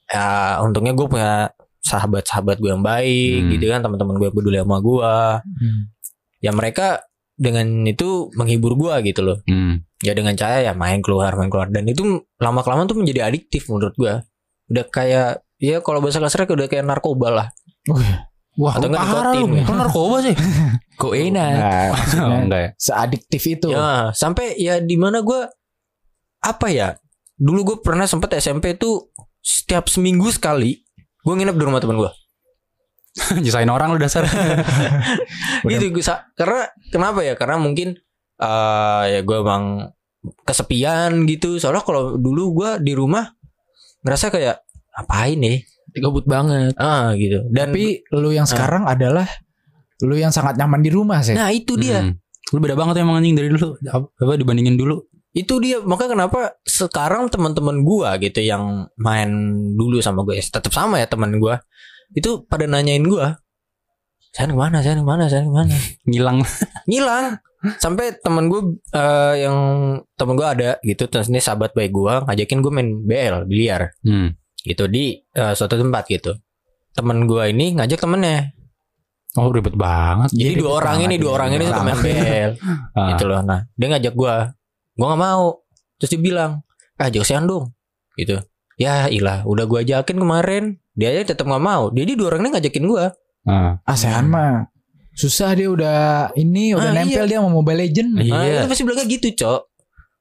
[0.06, 0.26] ya
[0.60, 1.32] untungnya gue punya
[1.80, 3.50] sahabat-sahabat gue yang baik Hmm.
[3.52, 5.80] gitu kan teman-teman gue yang peduli sama gue Hmm.
[6.38, 6.86] ya mereka
[7.34, 9.84] dengan itu menghibur gua gitu loh Hmm.
[9.98, 12.02] ya dengan cara ya main keluar main keluar dan itu
[12.36, 14.24] lama kelamaan tuh menjadi adiktif menurut gua
[14.66, 17.48] udah kayak ya kalau bahasa kasarnya udah kayak narkoba lah
[18.56, 19.56] Wah, Atau nggak parah nikotin lu.
[19.58, 19.64] ya?
[19.70, 20.34] Narkoba sih?
[21.00, 21.50] Kok enak.
[21.52, 21.86] Nah,
[22.18, 22.70] Oh, enggak ya.
[22.76, 23.68] seadiktif itu.
[23.68, 25.44] ya sampai ya di mana gua
[26.38, 26.96] apa ya
[27.36, 30.80] dulu gue pernah sempet SMP tuh setiap seminggu sekali
[31.20, 32.12] gue nginep di rumah teman gua
[33.42, 34.24] Nyesain orang lu dasar.
[35.68, 37.92] gitu gua karena kenapa ya karena mungkin
[38.36, 39.92] eh ya gue emang
[40.42, 43.36] kesepian gitu soalnya kalau dulu gua di rumah
[44.00, 45.58] ngerasa kayak ngapain nih
[45.98, 46.72] Gabut banget.
[46.76, 49.24] ah gitu dan Tapi lu yang sekarang adalah
[50.00, 51.32] lu yang sangat nyaman di rumah sih.
[51.32, 52.14] nah itu dia Hmm.
[52.54, 53.74] Lu beda banget emang anjing dari dulu.
[53.90, 55.02] Apa dibandingin dulu?
[55.32, 59.28] itu dia makanya kenapa sekarang teman-teman gua gitu yang main
[59.76, 61.60] dulu sama gue tetap sama ya teman gua
[62.12, 63.36] itu pada nanyain gua
[64.32, 65.76] saya ke mana saya ke mana saya ke mana
[66.08, 66.40] Ngilang.
[66.84, 67.36] ngilang
[67.76, 69.56] sampai temen gue eh, yang
[70.16, 74.32] temen gue ada gitu terus ini sahabat baik gua ngajakin gue main BL biliar Hmm.
[74.66, 76.34] Gitu di eh, suatu tempat gitu.
[76.92, 78.50] Temen gua ini ngajak temennya.
[79.36, 80.32] Oh, ribet banget.
[80.32, 81.98] jadi Jadi dua orang ini dua ya, orang ini ribet suka main.
[82.00, 82.50] BL
[82.96, 83.06] Ah.
[83.14, 83.40] gitu loh.
[83.44, 84.34] Nah dia ngajak gua.
[84.96, 85.44] Gua nggak mau.
[86.00, 86.50] Terus dia bilang
[86.96, 87.64] ah jauh dong.
[88.16, 88.36] Gitu.
[88.76, 90.64] Ya ilah udah gua ajakin kemarin.
[90.96, 91.92] Dia aja tetap nggak mau.
[91.92, 93.12] Jadi dua orang ini ngajakin gua.
[93.46, 93.78] Ah.
[93.86, 94.66] ASEAN mah
[95.16, 98.20] susah dia udah ini udah Ah, nempel dia sama Mobile Legend.
[98.20, 98.32] Iya.
[98.36, 99.60] nah, itu pasti bilangnya gitu cok.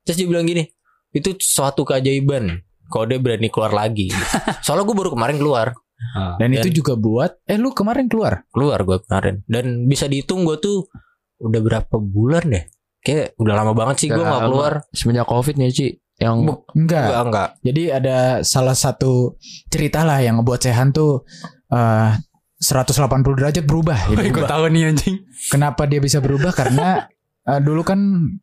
[0.07, 0.63] Terus dia bilang gini,
[1.11, 4.09] itu suatu keajaiban kalau dia berani keluar lagi.
[4.65, 5.67] Soalnya gue baru kemarin keluar,
[6.11, 6.35] Ah.
[6.35, 8.43] Dan, Dan- itu juga buat eh lu kemarin keluar.
[8.49, 9.41] keluar gue kemarin.
[9.45, 10.91] Dan bisa dihitung gue tuh
[11.37, 12.63] udah berapa bulan deh?
[12.99, 14.43] Kayak udah lama banget sih gue lama.
[14.43, 14.73] keluar.
[14.91, 17.05] Semenjak covid nih Ci Yang Bu- enggak.
[17.05, 17.49] Enggak enggak.
[17.61, 19.35] Jadi ada salah satu
[19.67, 21.23] cerita lah yang ngebuat Sehan tuh
[21.69, 22.11] eh
[22.57, 22.95] 180
[23.33, 24.19] derajat berubah gitu.
[24.31, 25.15] Gue tahu nih anjing.
[25.47, 26.51] Kenapa dia bisa berubah?
[26.51, 27.03] Karena
[27.41, 27.99] eh, dulu kan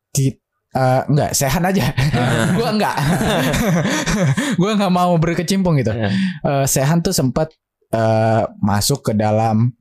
[0.08, 0.32] di
[0.72, 1.84] eh, enggak Sehan aja.
[2.58, 2.96] gua enggak.
[4.60, 5.92] gua enggak mau berkecimpung gitu.
[5.92, 6.10] Iya.
[6.42, 7.52] Eh, Sehan tuh sempat
[7.92, 9.72] eh, masuk ke dalam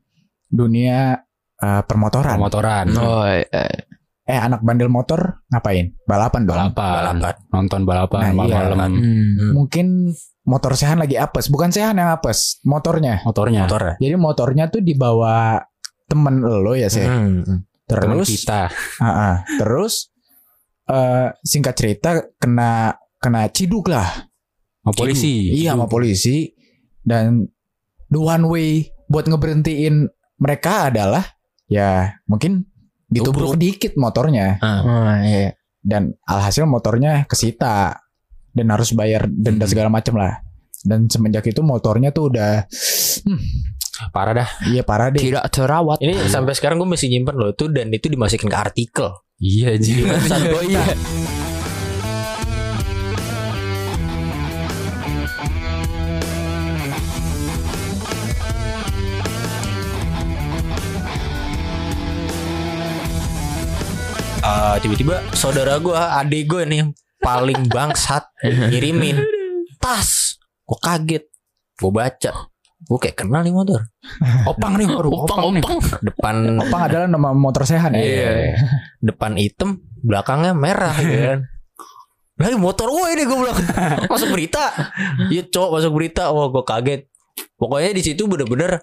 [0.51, 1.19] dunia
[1.59, 2.37] eh, permotoran.
[2.37, 2.85] Motoran.
[2.95, 3.91] Oh, eh,
[4.31, 5.97] Eh anak bandel motor ngapain?
[6.07, 6.55] Balapan dong.
[6.55, 6.93] Balapan.
[7.17, 7.35] Balapan.
[7.51, 8.37] Nonton balapan Nah, iya.
[8.37, 8.91] malam-malam.
[8.95, 9.49] hmm.
[9.51, 9.87] Mungkin
[10.45, 13.25] motor Sehan lagi apes, bukan Sehan yang apes, motornya.
[13.27, 13.65] Motornya.
[13.65, 13.93] Motor ya.
[13.97, 15.59] Jadi motornya tuh dibawa
[16.05, 17.01] temen lo ya sih.
[17.01, 17.59] Hmm, hmm.
[17.91, 18.61] Teman Terus, kita.
[19.01, 19.35] Ah, ah.
[19.59, 20.10] terus
[20.91, 24.27] eh, singkat cerita kena kena ciduk lah.
[24.81, 25.53] Sama polisi.
[25.55, 26.51] Iya sama polisi
[27.01, 27.45] dan
[28.07, 28.69] the one way
[29.07, 31.21] buat ngeberhentiin mereka adalah
[31.65, 32.65] ya mungkin
[33.05, 35.53] ditubruk dikit motornya Oh, iya.
[35.79, 37.99] dan alhasil motornya kesita
[38.51, 39.71] dan harus bayar denda Hmm.
[39.71, 40.41] segala macam lah.
[40.81, 42.65] Dan semenjak itu motornya tuh udah
[44.09, 44.49] Parah dah.
[44.65, 45.21] iya parah deh.
[45.21, 46.01] Tidak terawat.
[46.01, 49.13] Ini sampai sekarang gue masih nyimpen loh itu dan itu dimasukin ke artikel.
[49.41, 50.05] Iya anjing.
[50.53, 50.85] oh iya.
[64.45, 66.81] Ah, tiba-tiba saudara gue, adik gue nih
[67.17, 68.21] paling bangsat
[68.69, 69.25] ngirimin
[69.81, 70.37] tas.
[70.69, 71.25] Gue kaget.
[71.81, 72.50] Gue baca.
[72.89, 73.85] Gue kayak kenal nih motor.
[74.51, 75.63] Opang nih, baru opang, nih.
[76.01, 78.01] Depan Opang adalah nama motor sehan ya.
[78.01, 78.31] Iya.
[79.01, 81.39] depan hitam, belakangnya merah gitu kan.
[82.41, 83.57] Lagi motor gue ini gue bilang
[84.11, 84.73] masuk berita.
[85.29, 86.33] Iya cowok masuk berita.
[86.33, 87.01] Wah gue kaget.
[87.57, 88.81] Pokoknya di situ bener-bener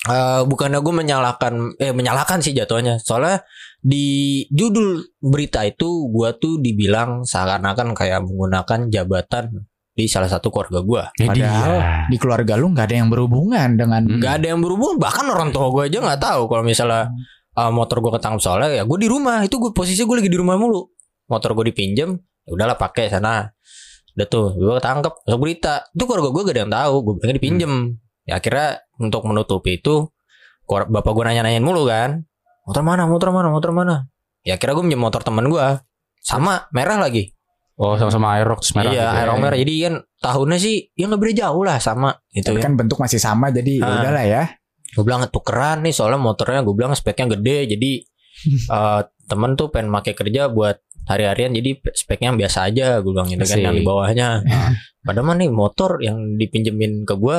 [0.00, 3.00] eh bukannya gue menyalahkan eh menyalahkan sih jatuhnya.
[3.00, 3.44] Soalnya
[3.80, 9.69] di judul berita itu gue tuh dibilang seakan-akan kayak menggunakan jabatan
[10.00, 11.02] di salah satu keluarga gue.
[11.20, 11.92] Jadi Padahal ya.
[12.08, 14.16] di keluarga lu nggak ada yang berhubungan dengan Hmm.
[14.16, 14.96] Gak ada yang berhubungan.
[14.96, 17.12] Bahkan orang tua gue aja nggak tahu kalau misalnya
[17.60, 19.44] uh, motor gue ketangkep soalnya ya gue di rumah.
[19.44, 20.88] Itu gue posisi gue lagi di rumah mulu.
[21.28, 22.16] Motor gue dipinjem
[22.48, 23.44] ya udahlah pakai sana.
[24.16, 25.74] Udah tuh gue ketangkep masuk berita.
[25.92, 26.94] Itu keluarga gue gak ada yang tahu.
[27.04, 27.72] Gue bilangnya dipinjem
[28.24, 30.08] ya akhirnya untuk menutupi itu
[30.64, 32.24] bapak gue nanya-nanyain mulu kan.
[32.64, 34.08] Motor mana motor mana motor mana?
[34.48, 35.66] Ya akhirnya gue minjem motor temen gue
[36.24, 37.32] sama merah lagi
[37.80, 38.86] Oh sama-sama Aerox merah.
[38.86, 39.18] iya gitu ya.
[39.18, 42.64] aero merah jadi kan tahunnya sih ya nggak beda jauh lah sama gitu Tapi kan
[42.66, 43.96] kan bentuk masih sama jadi ya Ah.
[43.98, 44.42] udahlah ya.
[44.90, 47.92] gue bilang tukeran nih soalnya motornya gue bilang speknya gede jadi
[48.76, 53.26] eh temen tuh pengen pakai kerja buat hari-harian jadi speknya yang biasa aja gue bilang
[53.26, 54.28] gitu kan yang di bawahnya
[55.06, 57.38] padahal mah nih motor yang dipinjemin ke gue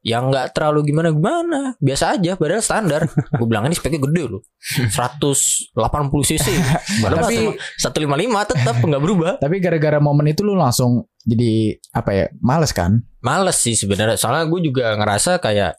[0.00, 3.04] yang nggak terlalu gimana gimana biasa aja padahal standar
[3.36, 4.40] gue bilang ini speknya gede loh
[4.88, 5.76] 180
[6.24, 6.46] cc
[7.04, 7.36] Tapi- tapi
[7.76, 12.26] 155 tetap nggak berubah Tapi gara-gara momen itu lu langsung jadi apa ya?
[12.38, 13.04] Males kan?
[13.20, 15.76] males sih sebenarnya soalnya gue juga ngerasa kayak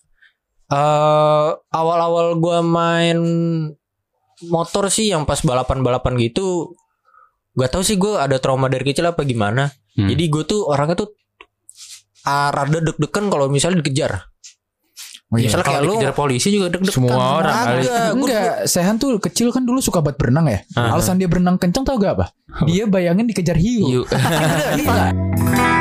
[0.70, 3.20] eh awal-awal gue main
[4.44, 6.78] motor sih yang pas balapan-balapan gitu
[7.54, 10.08] gak tahu sih gue ada trauma dari kecil apa gimana Hmm.
[10.08, 11.12] jadi gue tuh orangnya tuh
[12.28, 14.32] ah, rada deg-degan kalau misalnya dikejar
[15.32, 15.48] Oh, iya.
[15.48, 16.92] misalnya Kalau lu dikejar polisi juga deg-degan.
[16.92, 17.88] Semua orang kali.
[17.88, 20.60] Agak, Enggak, Sehan tuh kecil kan dulu suka banget berenang ya.
[20.76, 20.92] Ah.
[21.00, 22.36] Alasan dia berenang kencang tau gak apa?
[22.68, 24.04] Dia bayangin dikejar hiu.
[24.04, 24.04] Iya.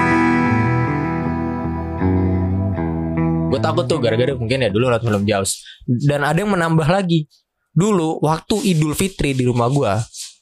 [3.50, 5.66] gue takut tuh gara-gara mungkin ya dulu nonton film Jaws
[6.06, 7.26] dan ada yang menambah lagi
[7.74, 9.90] dulu waktu Idul Fitri di rumah gue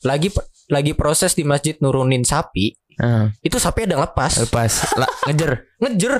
[0.04, 0.28] lagi
[0.68, 4.42] lagi proses di masjid nurunin sapi Ah, itu sapi ada yang lepas.
[4.42, 4.90] Lepas.
[4.98, 5.70] Lah ngejer.
[5.78, 6.18] ngejer.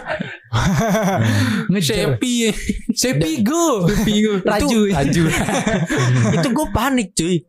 [1.66, 1.96] Ngejar.
[2.14, 2.54] Sepi.
[2.94, 3.82] Sepi go.
[4.46, 4.80] Raju.
[4.94, 5.22] Raju.
[6.38, 7.42] itu gue panik cuy.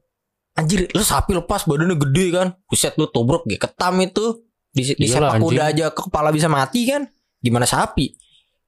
[0.57, 2.47] Anjir lu sapi lepas badannya gede kan.
[2.65, 4.41] Buset lu tubruk kayak ketam itu.
[4.73, 7.05] Di, di sepak kuda aja ke kepala bisa mati kan.
[7.37, 8.17] Gimana sapi?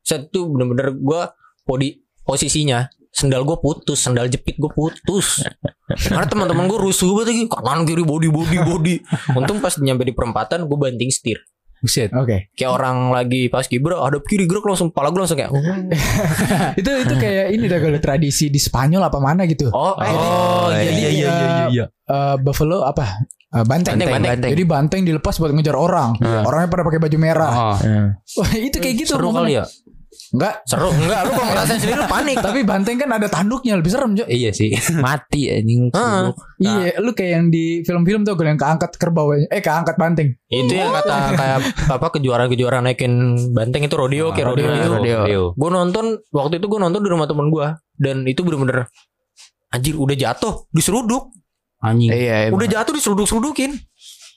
[0.06, 1.22] Set tuh bener-bener gue
[1.66, 5.44] podi posisinya sendal gue putus sendal jepit gue putus
[6.08, 8.96] karena teman-teman gue rusuh banget lagi kanan kiri body body body
[9.36, 11.40] untung pas nyampe di perempatan gue banting setir
[11.82, 12.14] Buset.
[12.14, 12.54] Oke.
[12.54, 15.50] kayak orang lagi pas kibra hadap kiri gerak langsung kepala gue langsung kayak
[16.80, 19.66] itu itu kayak ini dah kalau tradisi di Spanyol apa mana gitu.
[19.74, 21.66] oh, eh, Oh, jadi, iya iya iya iya.
[21.74, 21.86] iya.
[21.90, 23.26] eh, buffalo apa?
[23.50, 23.98] Eh, banteng.
[23.98, 24.52] Banteng, banteng.
[24.54, 26.16] Jadi banteng dilepas buat ngejar orang.
[26.22, 26.46] Ah.
[26.46, 27.50] Orangnya pada pakai baju merah.
[27.52, 28.08] Oh, Ah.
[28.40, 29.18] Wah, itu kayak gitu.
[29.18, 29.66] seru kali ya.
[30.32, 30.64] Enggak.
[30.64, 32.38] Seru enggak lu kalau ngerasain sendiri lu panik.
[32.40, 34.24] Tapi banteng kan ada tanduknya lebih serem, Jo.
[34.28, 34.72] Iya sih.
[35.04, 35.92] Mati anjing.
[35.92, 36.24] Heeh.
[36.62, 40.40] Iya, lu kayak yang di film-film tuh yang keangkat kerbau eh keangkat banteng.
[40.48, 41.58] Itu yang kata kayak
[41.92, 43.14] apa kejuaraan-kejuaraan naikin
[43.52, 44.68] banteng itu rodeo kayak rodeo.
[44.72, 44.80] rodeo.
[44.80, 44.92] gitu.
[44.96, 45.44] Rodeo.
[45.60, 47.68] Gue nonton waktu itu gue nonton di rumah temen gue
[48.00, 48.88] dan itu bener-bener
[49.72, 51.32] anjir udah jatuh diseruduk,
[51.82, 52.14] Anjing.
[52.14, 53.74] Iya, udah jatuh diseruduk-serudukin.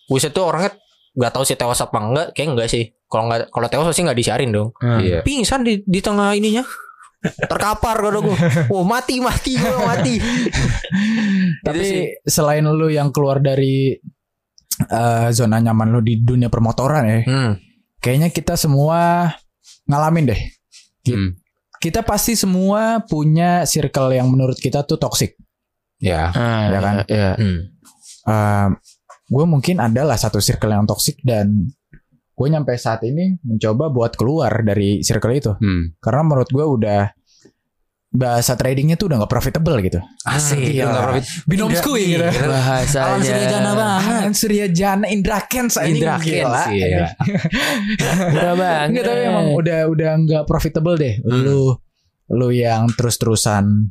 [0.08, 0.72] Buset tuh orangnya
[1.14, 2.84] nggak tahu sih tewas apa enggak, kayak enggak sih.
[3.06, 4.74] Kalau nggak kalau tewas pasti nggak disiarin dong.
[4.78, 5.22] Iya.
[5.22, 6.66] Pingsan di di tengah ininya.
[7.24, 8.36] Terkapar kata gue.
[8.68, 10.20] Oh mati mati gue mati.
[11.66, 12.04] Tapi sih.
[12.22, 13.96] selain lu yang keluar dari
[14.76, 17.52] eh, zona nyaman lu di dunia permotoran ya, Hmm.
[17.96, 19.30] kayaknya kita semua
[19.86, 20.40] ngalamin deh.
[21.08, 21.38] Hmm.
[21.78, 25.36] Kita pasti semua punya circle yang menurut kita tuh toxic.
[26.00, 26.28] Ya.
[26.28, 26.94] Ah, Ya kan?
[27.06, 27.30] Iya.
[27.40, 27.60] Hmm.
[29.34, 31.74] Gue mungkin adalah satu circle yang toxic dan
[32.30, 35.98] gue nyampe saat ini mencoba buat keluar dari circle itu Hmm.
[35.98, 37.02] karena menurut gue udah
[38.14, 39.98] bahasa tradingnya tuh udah nggak profitable gitu.
[40.22, 40.54] Asik.
[40.54, 40.86] Gila.
[40.86, 41.24] Nggak profit.
[41.50, 42.22] Binomsku gitu.
[42.22, 43.10] Bahasanya.
[43.10, 44.06] Alam Suryajana banget.
[44.22, 46.62] Alan Surya Jana Indra Kens ini Indra gila.
[46.62, 47.06] Kens, iya.
[48.30, 48.86] Murah banget.
[48.94, 51.18] Enggak tapi emang udah udah nggak profitable deh.
[51.26, 51.42] Hmm.
[51.42, 51.74] Lu
[52.30, 53.90] lu yang terus-terusan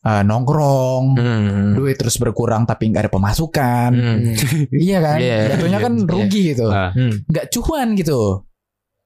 [0.00, 1.68] uh, nongkrong, Hmm.
[1.74, 3.90] duit terus berkurang tapi nggak ada pemasukan.
[3.90, 4.34] Hmm.
[4.86, 5.18] Iya kan?
[5.18, 6.06] Jatuhnya iya, kan iya.
[6.06, 6.66] rugi gitu.
[6.68, 6.90] Ah.
[6.92, 7.14] Hmm.
[7.24, 8.20] nggak cuan gitu.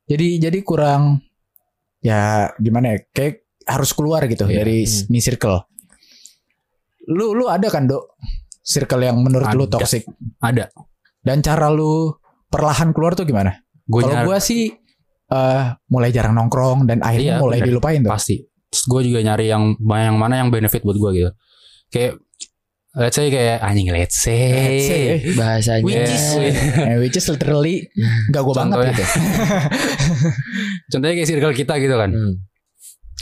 [0.05, 1.23] Jadi jadi kurang
[2.01, 2.99] ya gimana ya?
[3.09, 4.57] Kayak harus keluar gitu Iya.
[4.59, 5.17] dari Hmm.
[5.19, 5.59] circle.
[7.09, 8.15] Lu lu ada kan, Dok?
[8.63, 9.75] Circle yang menurut lu Ada.
[9.75, 10.07] toxic
[10.39, 10.71] Ada.
[11.19, 12.15] dan cara lu
[12.47, 13.59] perlahan keluar tuh gimana?
[13.85, 14.71] Kalau gua sih
[15.27, 17.69] eh mulai jarang nongkrong dan akhirnya Iya, mulai bener.
[17.69, 18.11] dilupain tuh.
[18.13, 18.37] pasti.
[18.73, 21.31] Terus gue juga nyari yang yang mana yang benefit buat gue gitu.
[21.93, 22.13] Kayak
[22.93, 24.41] let's say kayak anjing let's say.
[24.49, 25.03] Let's say.
[25.37, 25.85] Bahasanya.
[25.85, 26.33] Which is-
[26.99, 27.85] which is literally
[28.33, 29.05] gak gue banget gitu.
[30.93, 32.11] Contohnya kayak circle kita gitu kan.
[32.11, 32.35] Hmm.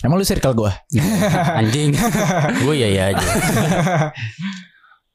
[0.00, 0.72] Emang lu circle gue?
[1.60, 1.92] Anjing.
[2.62, 3.26] Gue ya ya aja.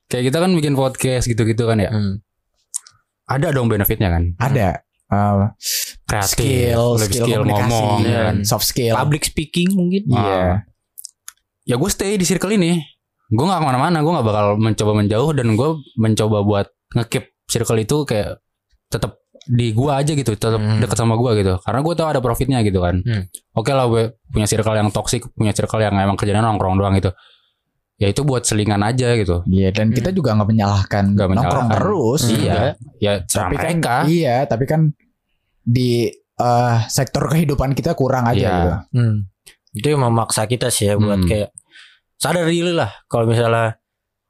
[0.06, 1.90] kayak kita kan bikin podcast gitu-gitu kan ya.
[1.90, 2.22] Hmm.
[3.26, 4.38] Ada dong benefitnya kan.
[4.38, 4.86] Ada.
[6.06, 8.36] Kreatif, skill, lebih skill, skill komunikasi, ngomong ya, kan.
[8.42, 8.94] soft skill.
[8.94, 10.02] Public speaking mungkin.
[10.06, 10.22] Iya.
[10.22, 10.56] Ah.
[11.64, 12.78] Ya gue stay di circle ini.
[13.28, 13.98] Gue gak ke mana-mana.
[14.00, 18.38] Gue gak bakal mencoba menjauh dan gue mencoba buat ngekip circle itu kayak
[18.88, 20.82] tetap di gua aja gitu, tetap Hmm.
[20.82, 21.58] deket sama gua gitu.
[21.60, 22.98] Karena gue tahu ada profitnya gitu kan.
[22.98, 23.30] Hmm.
[23.54, 27.14] Oke lah gue punya circle yang toxic, punya circle yang emang kerjanya nongkrong doang gitu.
[27.96, 29.46] Ya itu buat selingan aja gitu.
[29.46, 31.78] Iya dan kita juga nggak menyalahkan Nggak nongkrong menyalahkan.
[31.78, 32.22] terus.
[32.24, 32.36] Hmm.
[32.36, 32.62] Iya.
[33.00, 33.96] Ya Tapi kan mereka.
[34.06, 34.82] iya, tapi kan
[35.66, 38.52] di eh, sektor kehidupan kita kurang aja Iya.
[38.52, 38.72] gitu.
[38.94, 39.16] Hmm.
[39.72, 41.28] Itu yang memaksa kita sih ya buat Hmm.
[41.28, 41.50] kayak
[42.16, 43.76] sadar diri lah kalau misalnya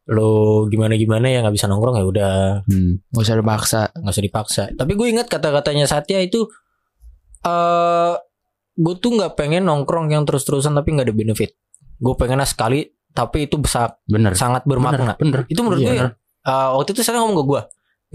[0.05, 0.29] lo
[0.65, 3.01] gimana gimana ya nggak bisa nongkrong ya udah Hmm.
[3.09, 3.81] Gak usah dipaksa.
[3.91, 4.63] nggak usah dipaksa.
[4.71, 6.45] Tapi gue ingat kata-katanya Satya itu
[7.41, 8.13] eh
[8.75, 11.57] gue tuh nggak pengen nongkrong yang terus-terusan tapi nggak ada benefit.
[11.97, 14.35] Gue pengennya sekali tapi itu besar Bener.
[14.35, 15.15] sangat bermakna.
[15.15, 15.47] Bener.
[15.47, 15.89] Itu menurut Iya.
[15.89, 15.97] gue
[16.45, 17.61] eh, waktu itu saya ngomong ke gue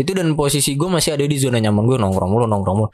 [0.00, 2.90] itu dan posisi gue masih ada di zona nyaman gue nongkrong mulu nongkrong mulu.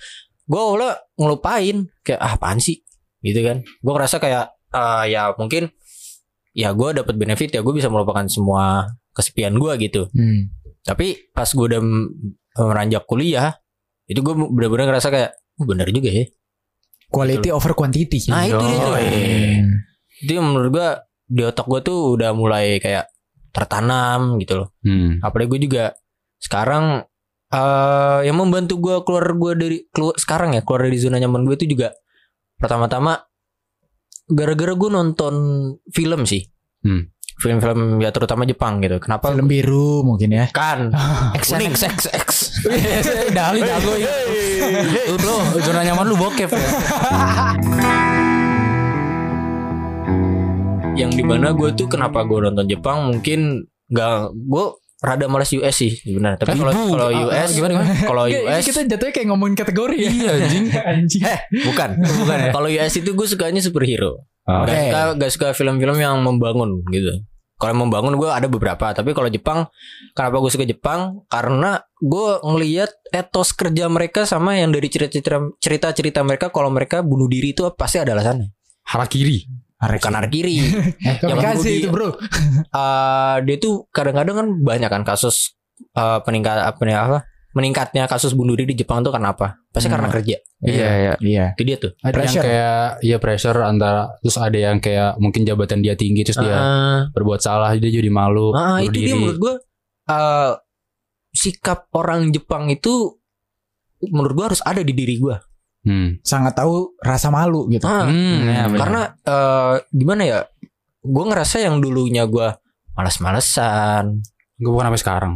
[0.47, 2.83] Gue awalnya ngelupain kayak ah apaan sih
[3.23, 3.63] gitu kan.
[3.63, 5.71] Gue ngerasa kayak eh, ya mungkin
[6.57, 10.11] ya gue dapat benefit ya gue bisa melupakan semua kesepian gue gitu.
[10.11, 10.51] Hmm.
[10.83, 11.83] Tapi pas gue udah
[12.57, 13.53] meranjak kuliah,
[14.07, 16.25] itu gue bener-bener ngerasa kayak, oh, bener juga ya.
[17.11, 18.19] Quality over quantity.
[18.31, 18.95] Nah itu dia tuh.
[18.97, 19.67] Hmm.
[20.23, 20.89] Itu yang menurut gue
[21.27, 23.11] di otak gue tuh udah mulai kayak
[23.51, 24.69] tertanam gitu loh.
[24.81, 25.19] Hmm.
[25.21, 25.85] Apalagi gue juga
[26.41, 27.05] sekarang
[27.47, 31.55] eh yang membantu gue keluar gue dari keluar sekarang ya keluar dari zona nyaman gue
[31.55, 31.95] itu juga
[32.59, 33.23] pertama-tama
[34.27, 35.35] gara-gara gue nonton
[35.95, 36.43] film sih.
[36.83, 37.11] Hmm.
[37.37, 38.97] Film-film ya terutama Jepang gitu.
[38.97, 39.29] Kenapa?
[39.29, 40.49] Film biru mungkin ya.
[40.51, 40.89] Kan.
[41.37, 41.77] X Kuning.
[41.77, 42.29] X X.
[43.31, 44.09] Dali jago ya.
[45.21, 46.67] Lu zona nyaman lu bokep ya.
[50.97, 54.67] yang di mana gue tuh kenapa gue nonton Jepang mungkin nggak gue
[54.97, 57.93] rada malas US sih sebenarnya tapi kalau kalau ah, US gimana, gimana?
[58.01, 60.09] kalau Ini US kita jatuhnya kayak ngomongin kategori ya.
[60.09, 60.65] Iya anjing.
[60.97, 61.23] Anjing.
[61.69, 61.91] bukan
[62.25, 64.63] bukan ya kalau US itu gue sukanya superhero Ah.
[64.63, 64.79] gak Oke.
[64.79, 67.19] suka gak suka film-film yang membangun gitu
[67.59, 69.67] kalau membangun gue ada beberapa tapi kalau Jepang
[70.15, 76.23] kenapa gue suka Jepang karena gue ngelihat etos kerja mereka sama yang dari cerita-cerita cerita-cerita
[76.23, 78.55] mereka kalau mereka bunuh diri itu pasti ada alasannya
[78.87, 79.66] Harakiri.
[79.77, 80.57] Bukan harakiri
[80.99, 82.09] Yang Yang kasih itu bro.
[82.09, 85.53] eh dia tuh kadang-kadang kan banyak kan kasus
[85.93, 87.19] eh, peningkat apa nih, apa
[87.53, 89.57] meningkatnya kasus bunuh diri di Jepang tuh karena apa?
[89.71, 89.97] Pasti Hmm.
[89.97, 90.37] karena kerja.
[90.61, 91.13] Iya iya.
[91.17, 91.47] Iya.
[91.53, 91.93] Itu dia tuh.
[91.99, 92.37] Ada Pressure.
[92.37, 96.53] yang kayak ya pressure antara terus ada yang kayak mungkin jabatan dia tinggi terus dia
[96.53, 99.13] Ah, berbuat salah dia jadi malu bunuh itu dia diri.
[99.15, 99.55] menurut gue
[100.07, 100.53] eh,
[101.31, 103.17] sikap orang Jepang itu
[104.03, 105.37] menurut gue harus ada di diri gue.
[105.87, 106.19] Hmm.
[106.21, 107.87] sangat tahu rasa malu gitu.
[107.87, 108.77] Ah, Hmm, ya, benar.
[108.77, 110.39] karena eh, gimana ya
[111.01, 112.49] gue ngerasa yang dulunya gue
[112.93, 114.21] malas-malesan
[114.57, 115.35] gue bukan sampai sekarang.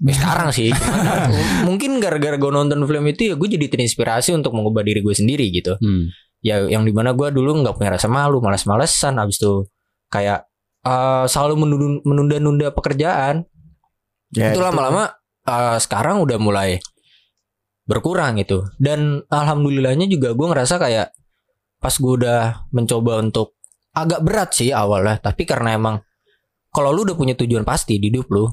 [0.00, 1.28] Ya, sekarang sih cuman,
[1.68, 5.50] mungkin gara-gara gue nonton film itu ya gue jadi terinspirasi untuk mengubah diri gue sendiri
[5.50, 6.08] gitu Hmm.
[6.40, 9.68] ya yang di mana gue dulu nggak punya rasa malu malas-malesan habis itu
[10.08, 10.48] kayak
[10.80, 13.44] eh, selalu menunda- menunda-nunda pekerjaan
[14.30, 15.10] Ya, itu lama-lama
[15.42, 16.78] eh, sekarang udah mulai
[17.90, 21.10] berkurang gitu dan alhamdulillahnya juga gue ngerasa kayak
[21.76, 23.58] pas gue udah mencoba untuk
[23.90, 25.98] agak berat sih awalnya tapi karena emang
[26.70, 28.46] kalau lu udah punya tujuan pasti di hidup lu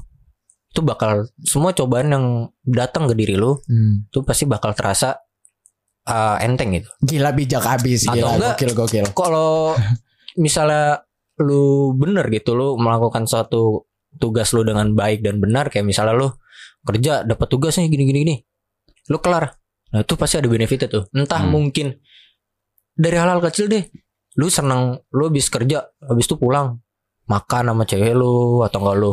[0.68, 2.24] itu bakal semua cobaan yang
[2.60, 4.04] datang ke diri lu Hmm.
[4.04, 5.14] itu pasti bakal terasa
[6.04, 9.04] eh, enteng gitu Gila bijak abis Atau gila enggak, gokil gokil.
[9.12, 9.76] kalau
[10.36, 11.04] misalnya
[11.38, 16.28] lu bener gitu lu melakukan suatu tugas lu dengan baik dan benar kayak misalnya lu
[16.80, 18.36] kerja dapat tugasnya gini gini gini
[19.08, 19.56] lu kelar.
[19.88, 21.04] Nah itu pasti ada benefitnya tuh.
[21.10, 21.50] Entah Hmm.
[21.50, 21.96] mungkin
[22.92, 23.84] dari hal-hal kecil deh.
[24.36, 26.78] Lu seneng lu habis kerja habis itu pulang.
[27.24, 29.12] Makan sama cewek lu atau enggak lu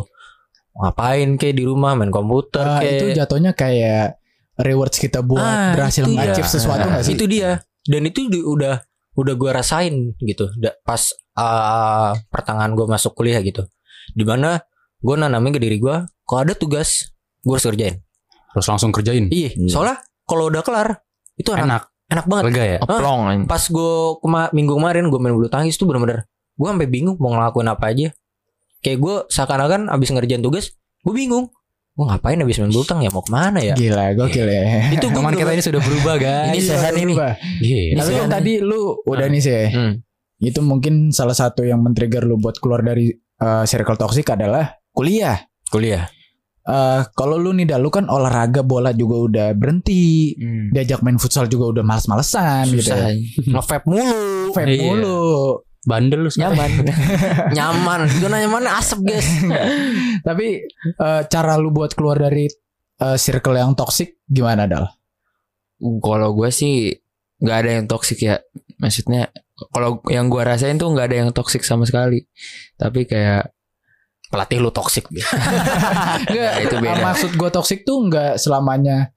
[0.74, 4.20] ngapain kayak di rumah main komputer Ah, kayak itu jatuhnya kayak
[4.58, 6.50] rewards kita buat Ah, berhasil ngacip ya.
[6.50, 7.12] sesuatu Nah, nggak sih?
[7.12, 7.60] itu dia.
[7.82, 8.80] Dan itu di- udah
[9.14, 10.48] udah gue rasain gitu.
[10.82, 11.00] Pas
[11.34, 13.64] uh, pertengahan gue masuk kuliah gitu.
[14.12, 14.60] Di mana
[14.98, 17.96] gue nanamin ke diri gue kalau ada tugas gue harus kerjain
[18.56, 19.28] Terus langsung kerjain.
[19.28, 21.82] iya soalnya kalau udah kelar itu enak Enak.
[22.08, 22.78] enak banget Lega ya.
[22.80, 23.44] Oplong anjing.
[23.44, 27.30] pas gue kema- minggu kemarin gue main bulu tangkis tuh bener-bener gue sampai bingung mau
[27.30, 28.08] ngelakuin apa aja
[28.78, 31.52] kayak gue seakan-akan abis ngerjain tugas gue bingung
[31.92, 34.88] gue ngapain abis main bulu tang ya mau ke mana ya Gila gokil ya.
[34.90, 36.48] itu gue Teman kita ini sudah berubah guys.
[36.50, 37.12] Ini sehat ini.
[37.12, 37.32] Berubah.
[37.58, 37.80] Iya.
[37.96, 39.28] Tapi kan tadi lu udah Ah.
[39.28, 39.64] nih sih.
[39.66, 39.92] Hmm.
[40.38, 45.40] Itu mungkin salah satu yang men-trigger lu buat keluar dari uh, circle toxic adalah kuliah.
[45.66, 46.06] kuliah
[46.66, 50.34] Eh kalau lu nih dah lu kan olahraga bola juga udah berhenti.
[50.34, 50.74] Hmm.
[50.74, 52.90] Diajak main futsal juga udah males-malesan gitu.
[52.90, 53.14] Susah.
[53.14, 53.14] ya.
[53.54, 54.82] ngevape mulu Vape Iya.
[54.82, 55.18] mulu.
[55.86, 56.70] Bandel lu nyaman
[57.56, 59.22] nyaman zona nyaman asap guys
[60.26, 60.46] Tapi
[60.82, 62.50] eh, cara lu buat keluar dari
[62.98, 64.90] eh, circle yang toxic gimana dal?
[65.78, 66.90] Kalau gue sih
[67.38, 68.42] nggak ada yang toksik ya.
[68.82, 69.30] Maksudnya
[69.70, 72.26] kalau yang gue rasain tuh nggak ada yang toksik sama sekali.
[72.74, 73.54] Tapi kayak
[74.26, 75.06] pelatih lu toksik
[76.28, 77.00] Enggak, itu beda.
[77.00, 79.10] maksud gue toxic tuh enggak selamanya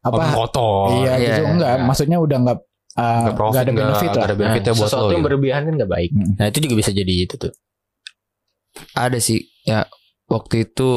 [0.00, 0.26] Apa apa?
[0.32, 0.96] kotor.
[0.96, 1.72] iya iya, gitu enggak.
[1.72, 1.84] iya.
[1.84, 2.64] Maksudnya udah enggak uh,
[2.96, 4.12] Nggak enggak profit, ada benefit nggak- lah.
[4.14, 5.06] nggak ada benefitnya buat sesuatu lo.
[5.06, 5.26] yang gitu.
[5.26, 6.30] berlebihan kan gak baik Hmm.
[6.34, 7.52] nah itu juga bisa jadi itu tuh
[8.94, 9.80] ada sih ya
[10.26, 10.90] waktu itu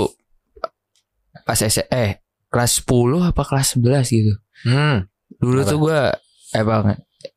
[1.42, 2.92] pas S eh kelas 10
[3.26, 4.34] apa kelas 11 gitu.
[4.64, 4.98] hmm.
[5.38, 5.70] Dulu Kenapa?
[5.70, 6.00] tuh gue
[6.54, 6.84] emang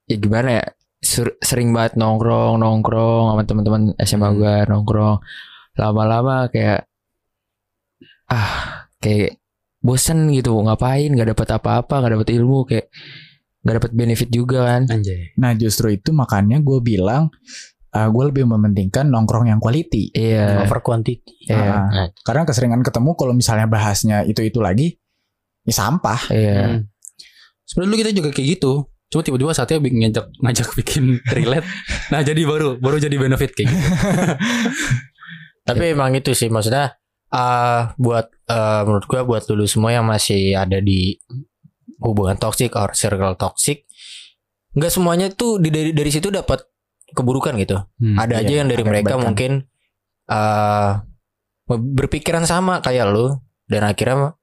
[0.04, 0.64] ya gimana ya
[0.98, 4.37] ser- sering banget nongkrong nongkrong sama teman-teman SMA Hmm.
[4.37, 5.16] gue nongkrong
[5.74, 6.85] lama-lama kayak
[8.28, 8.50] ah
[8.98, 9.40] kayak
[9.82, 12.87] bosen gitu ngapain nggak dapat apa-apa nggak dapat ilmu kayak
[13.62, 15.35] nggak dapat benefit juga kan Anjay.
[15.38, 17.30] Nah, justru itu makanya gue bilang
[17.92, 20.11] uh, gue lebih mementingkan nongkrong yang quality.
[20.11, 24.98] iya over quantity iya Ah, karena keseringan ketemu kalau misalnya bahasnya itu-itu lagi
[25.62, 26.20] ya sampah.
[26.30, 26.80] iya Hmm.
[27.62, 28.72] Sebenarnya dulu kita juga kayak gitu.
[29.06, 31.04] Cuma tiba-tiba saatnya bikin ngajak ngajak bikin
[31.37, 31.66] relate.
[32.11, 33.78] Nah, jadi baru baru jadi benefit kayak gitu.
[35.62, 36.98] tapi emang itu sih maksudnya
[37.29, 41.16] ah buat eh, menurut gua buat dulu semua yang masih ada di
[41.98, 43.87] hubungan toxic or circle toxic
[44.72, 46.61] nggak semuanya tuh di, dari dari situ dapat
[47.09, 48.16] keburukan gitu Hmm.
[48.16, 49.25] ada aja Iya, yang dari mereka kebaikan.
[49.25, 49.53] mungkin
[50.27, 50.90] eh
[51.68, 53.33] berpikiran sama kayak lu
[53.64, 54.37] dan akhirnya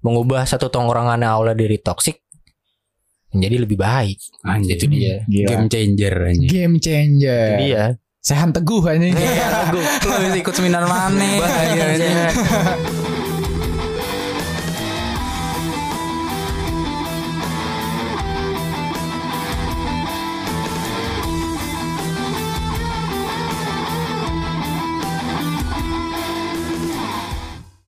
[0.00, 2.24] mengubah satu tongkrongan awalnya dari toxic
[3.30, 4.74] menjadi lebih baik Anjay.
[4.74, 5.46] itu dia Gila.
[5.46, 6.48] Game changer anjay.
[6.48, 7.46] Game changer.
[7.46, 7.82] itu dia
[8.20, 9.16] Sehan teguh anjing.
[9.16, 11.40] Lu ikut seminar mana?
[11.40, 12.28] Bahaya,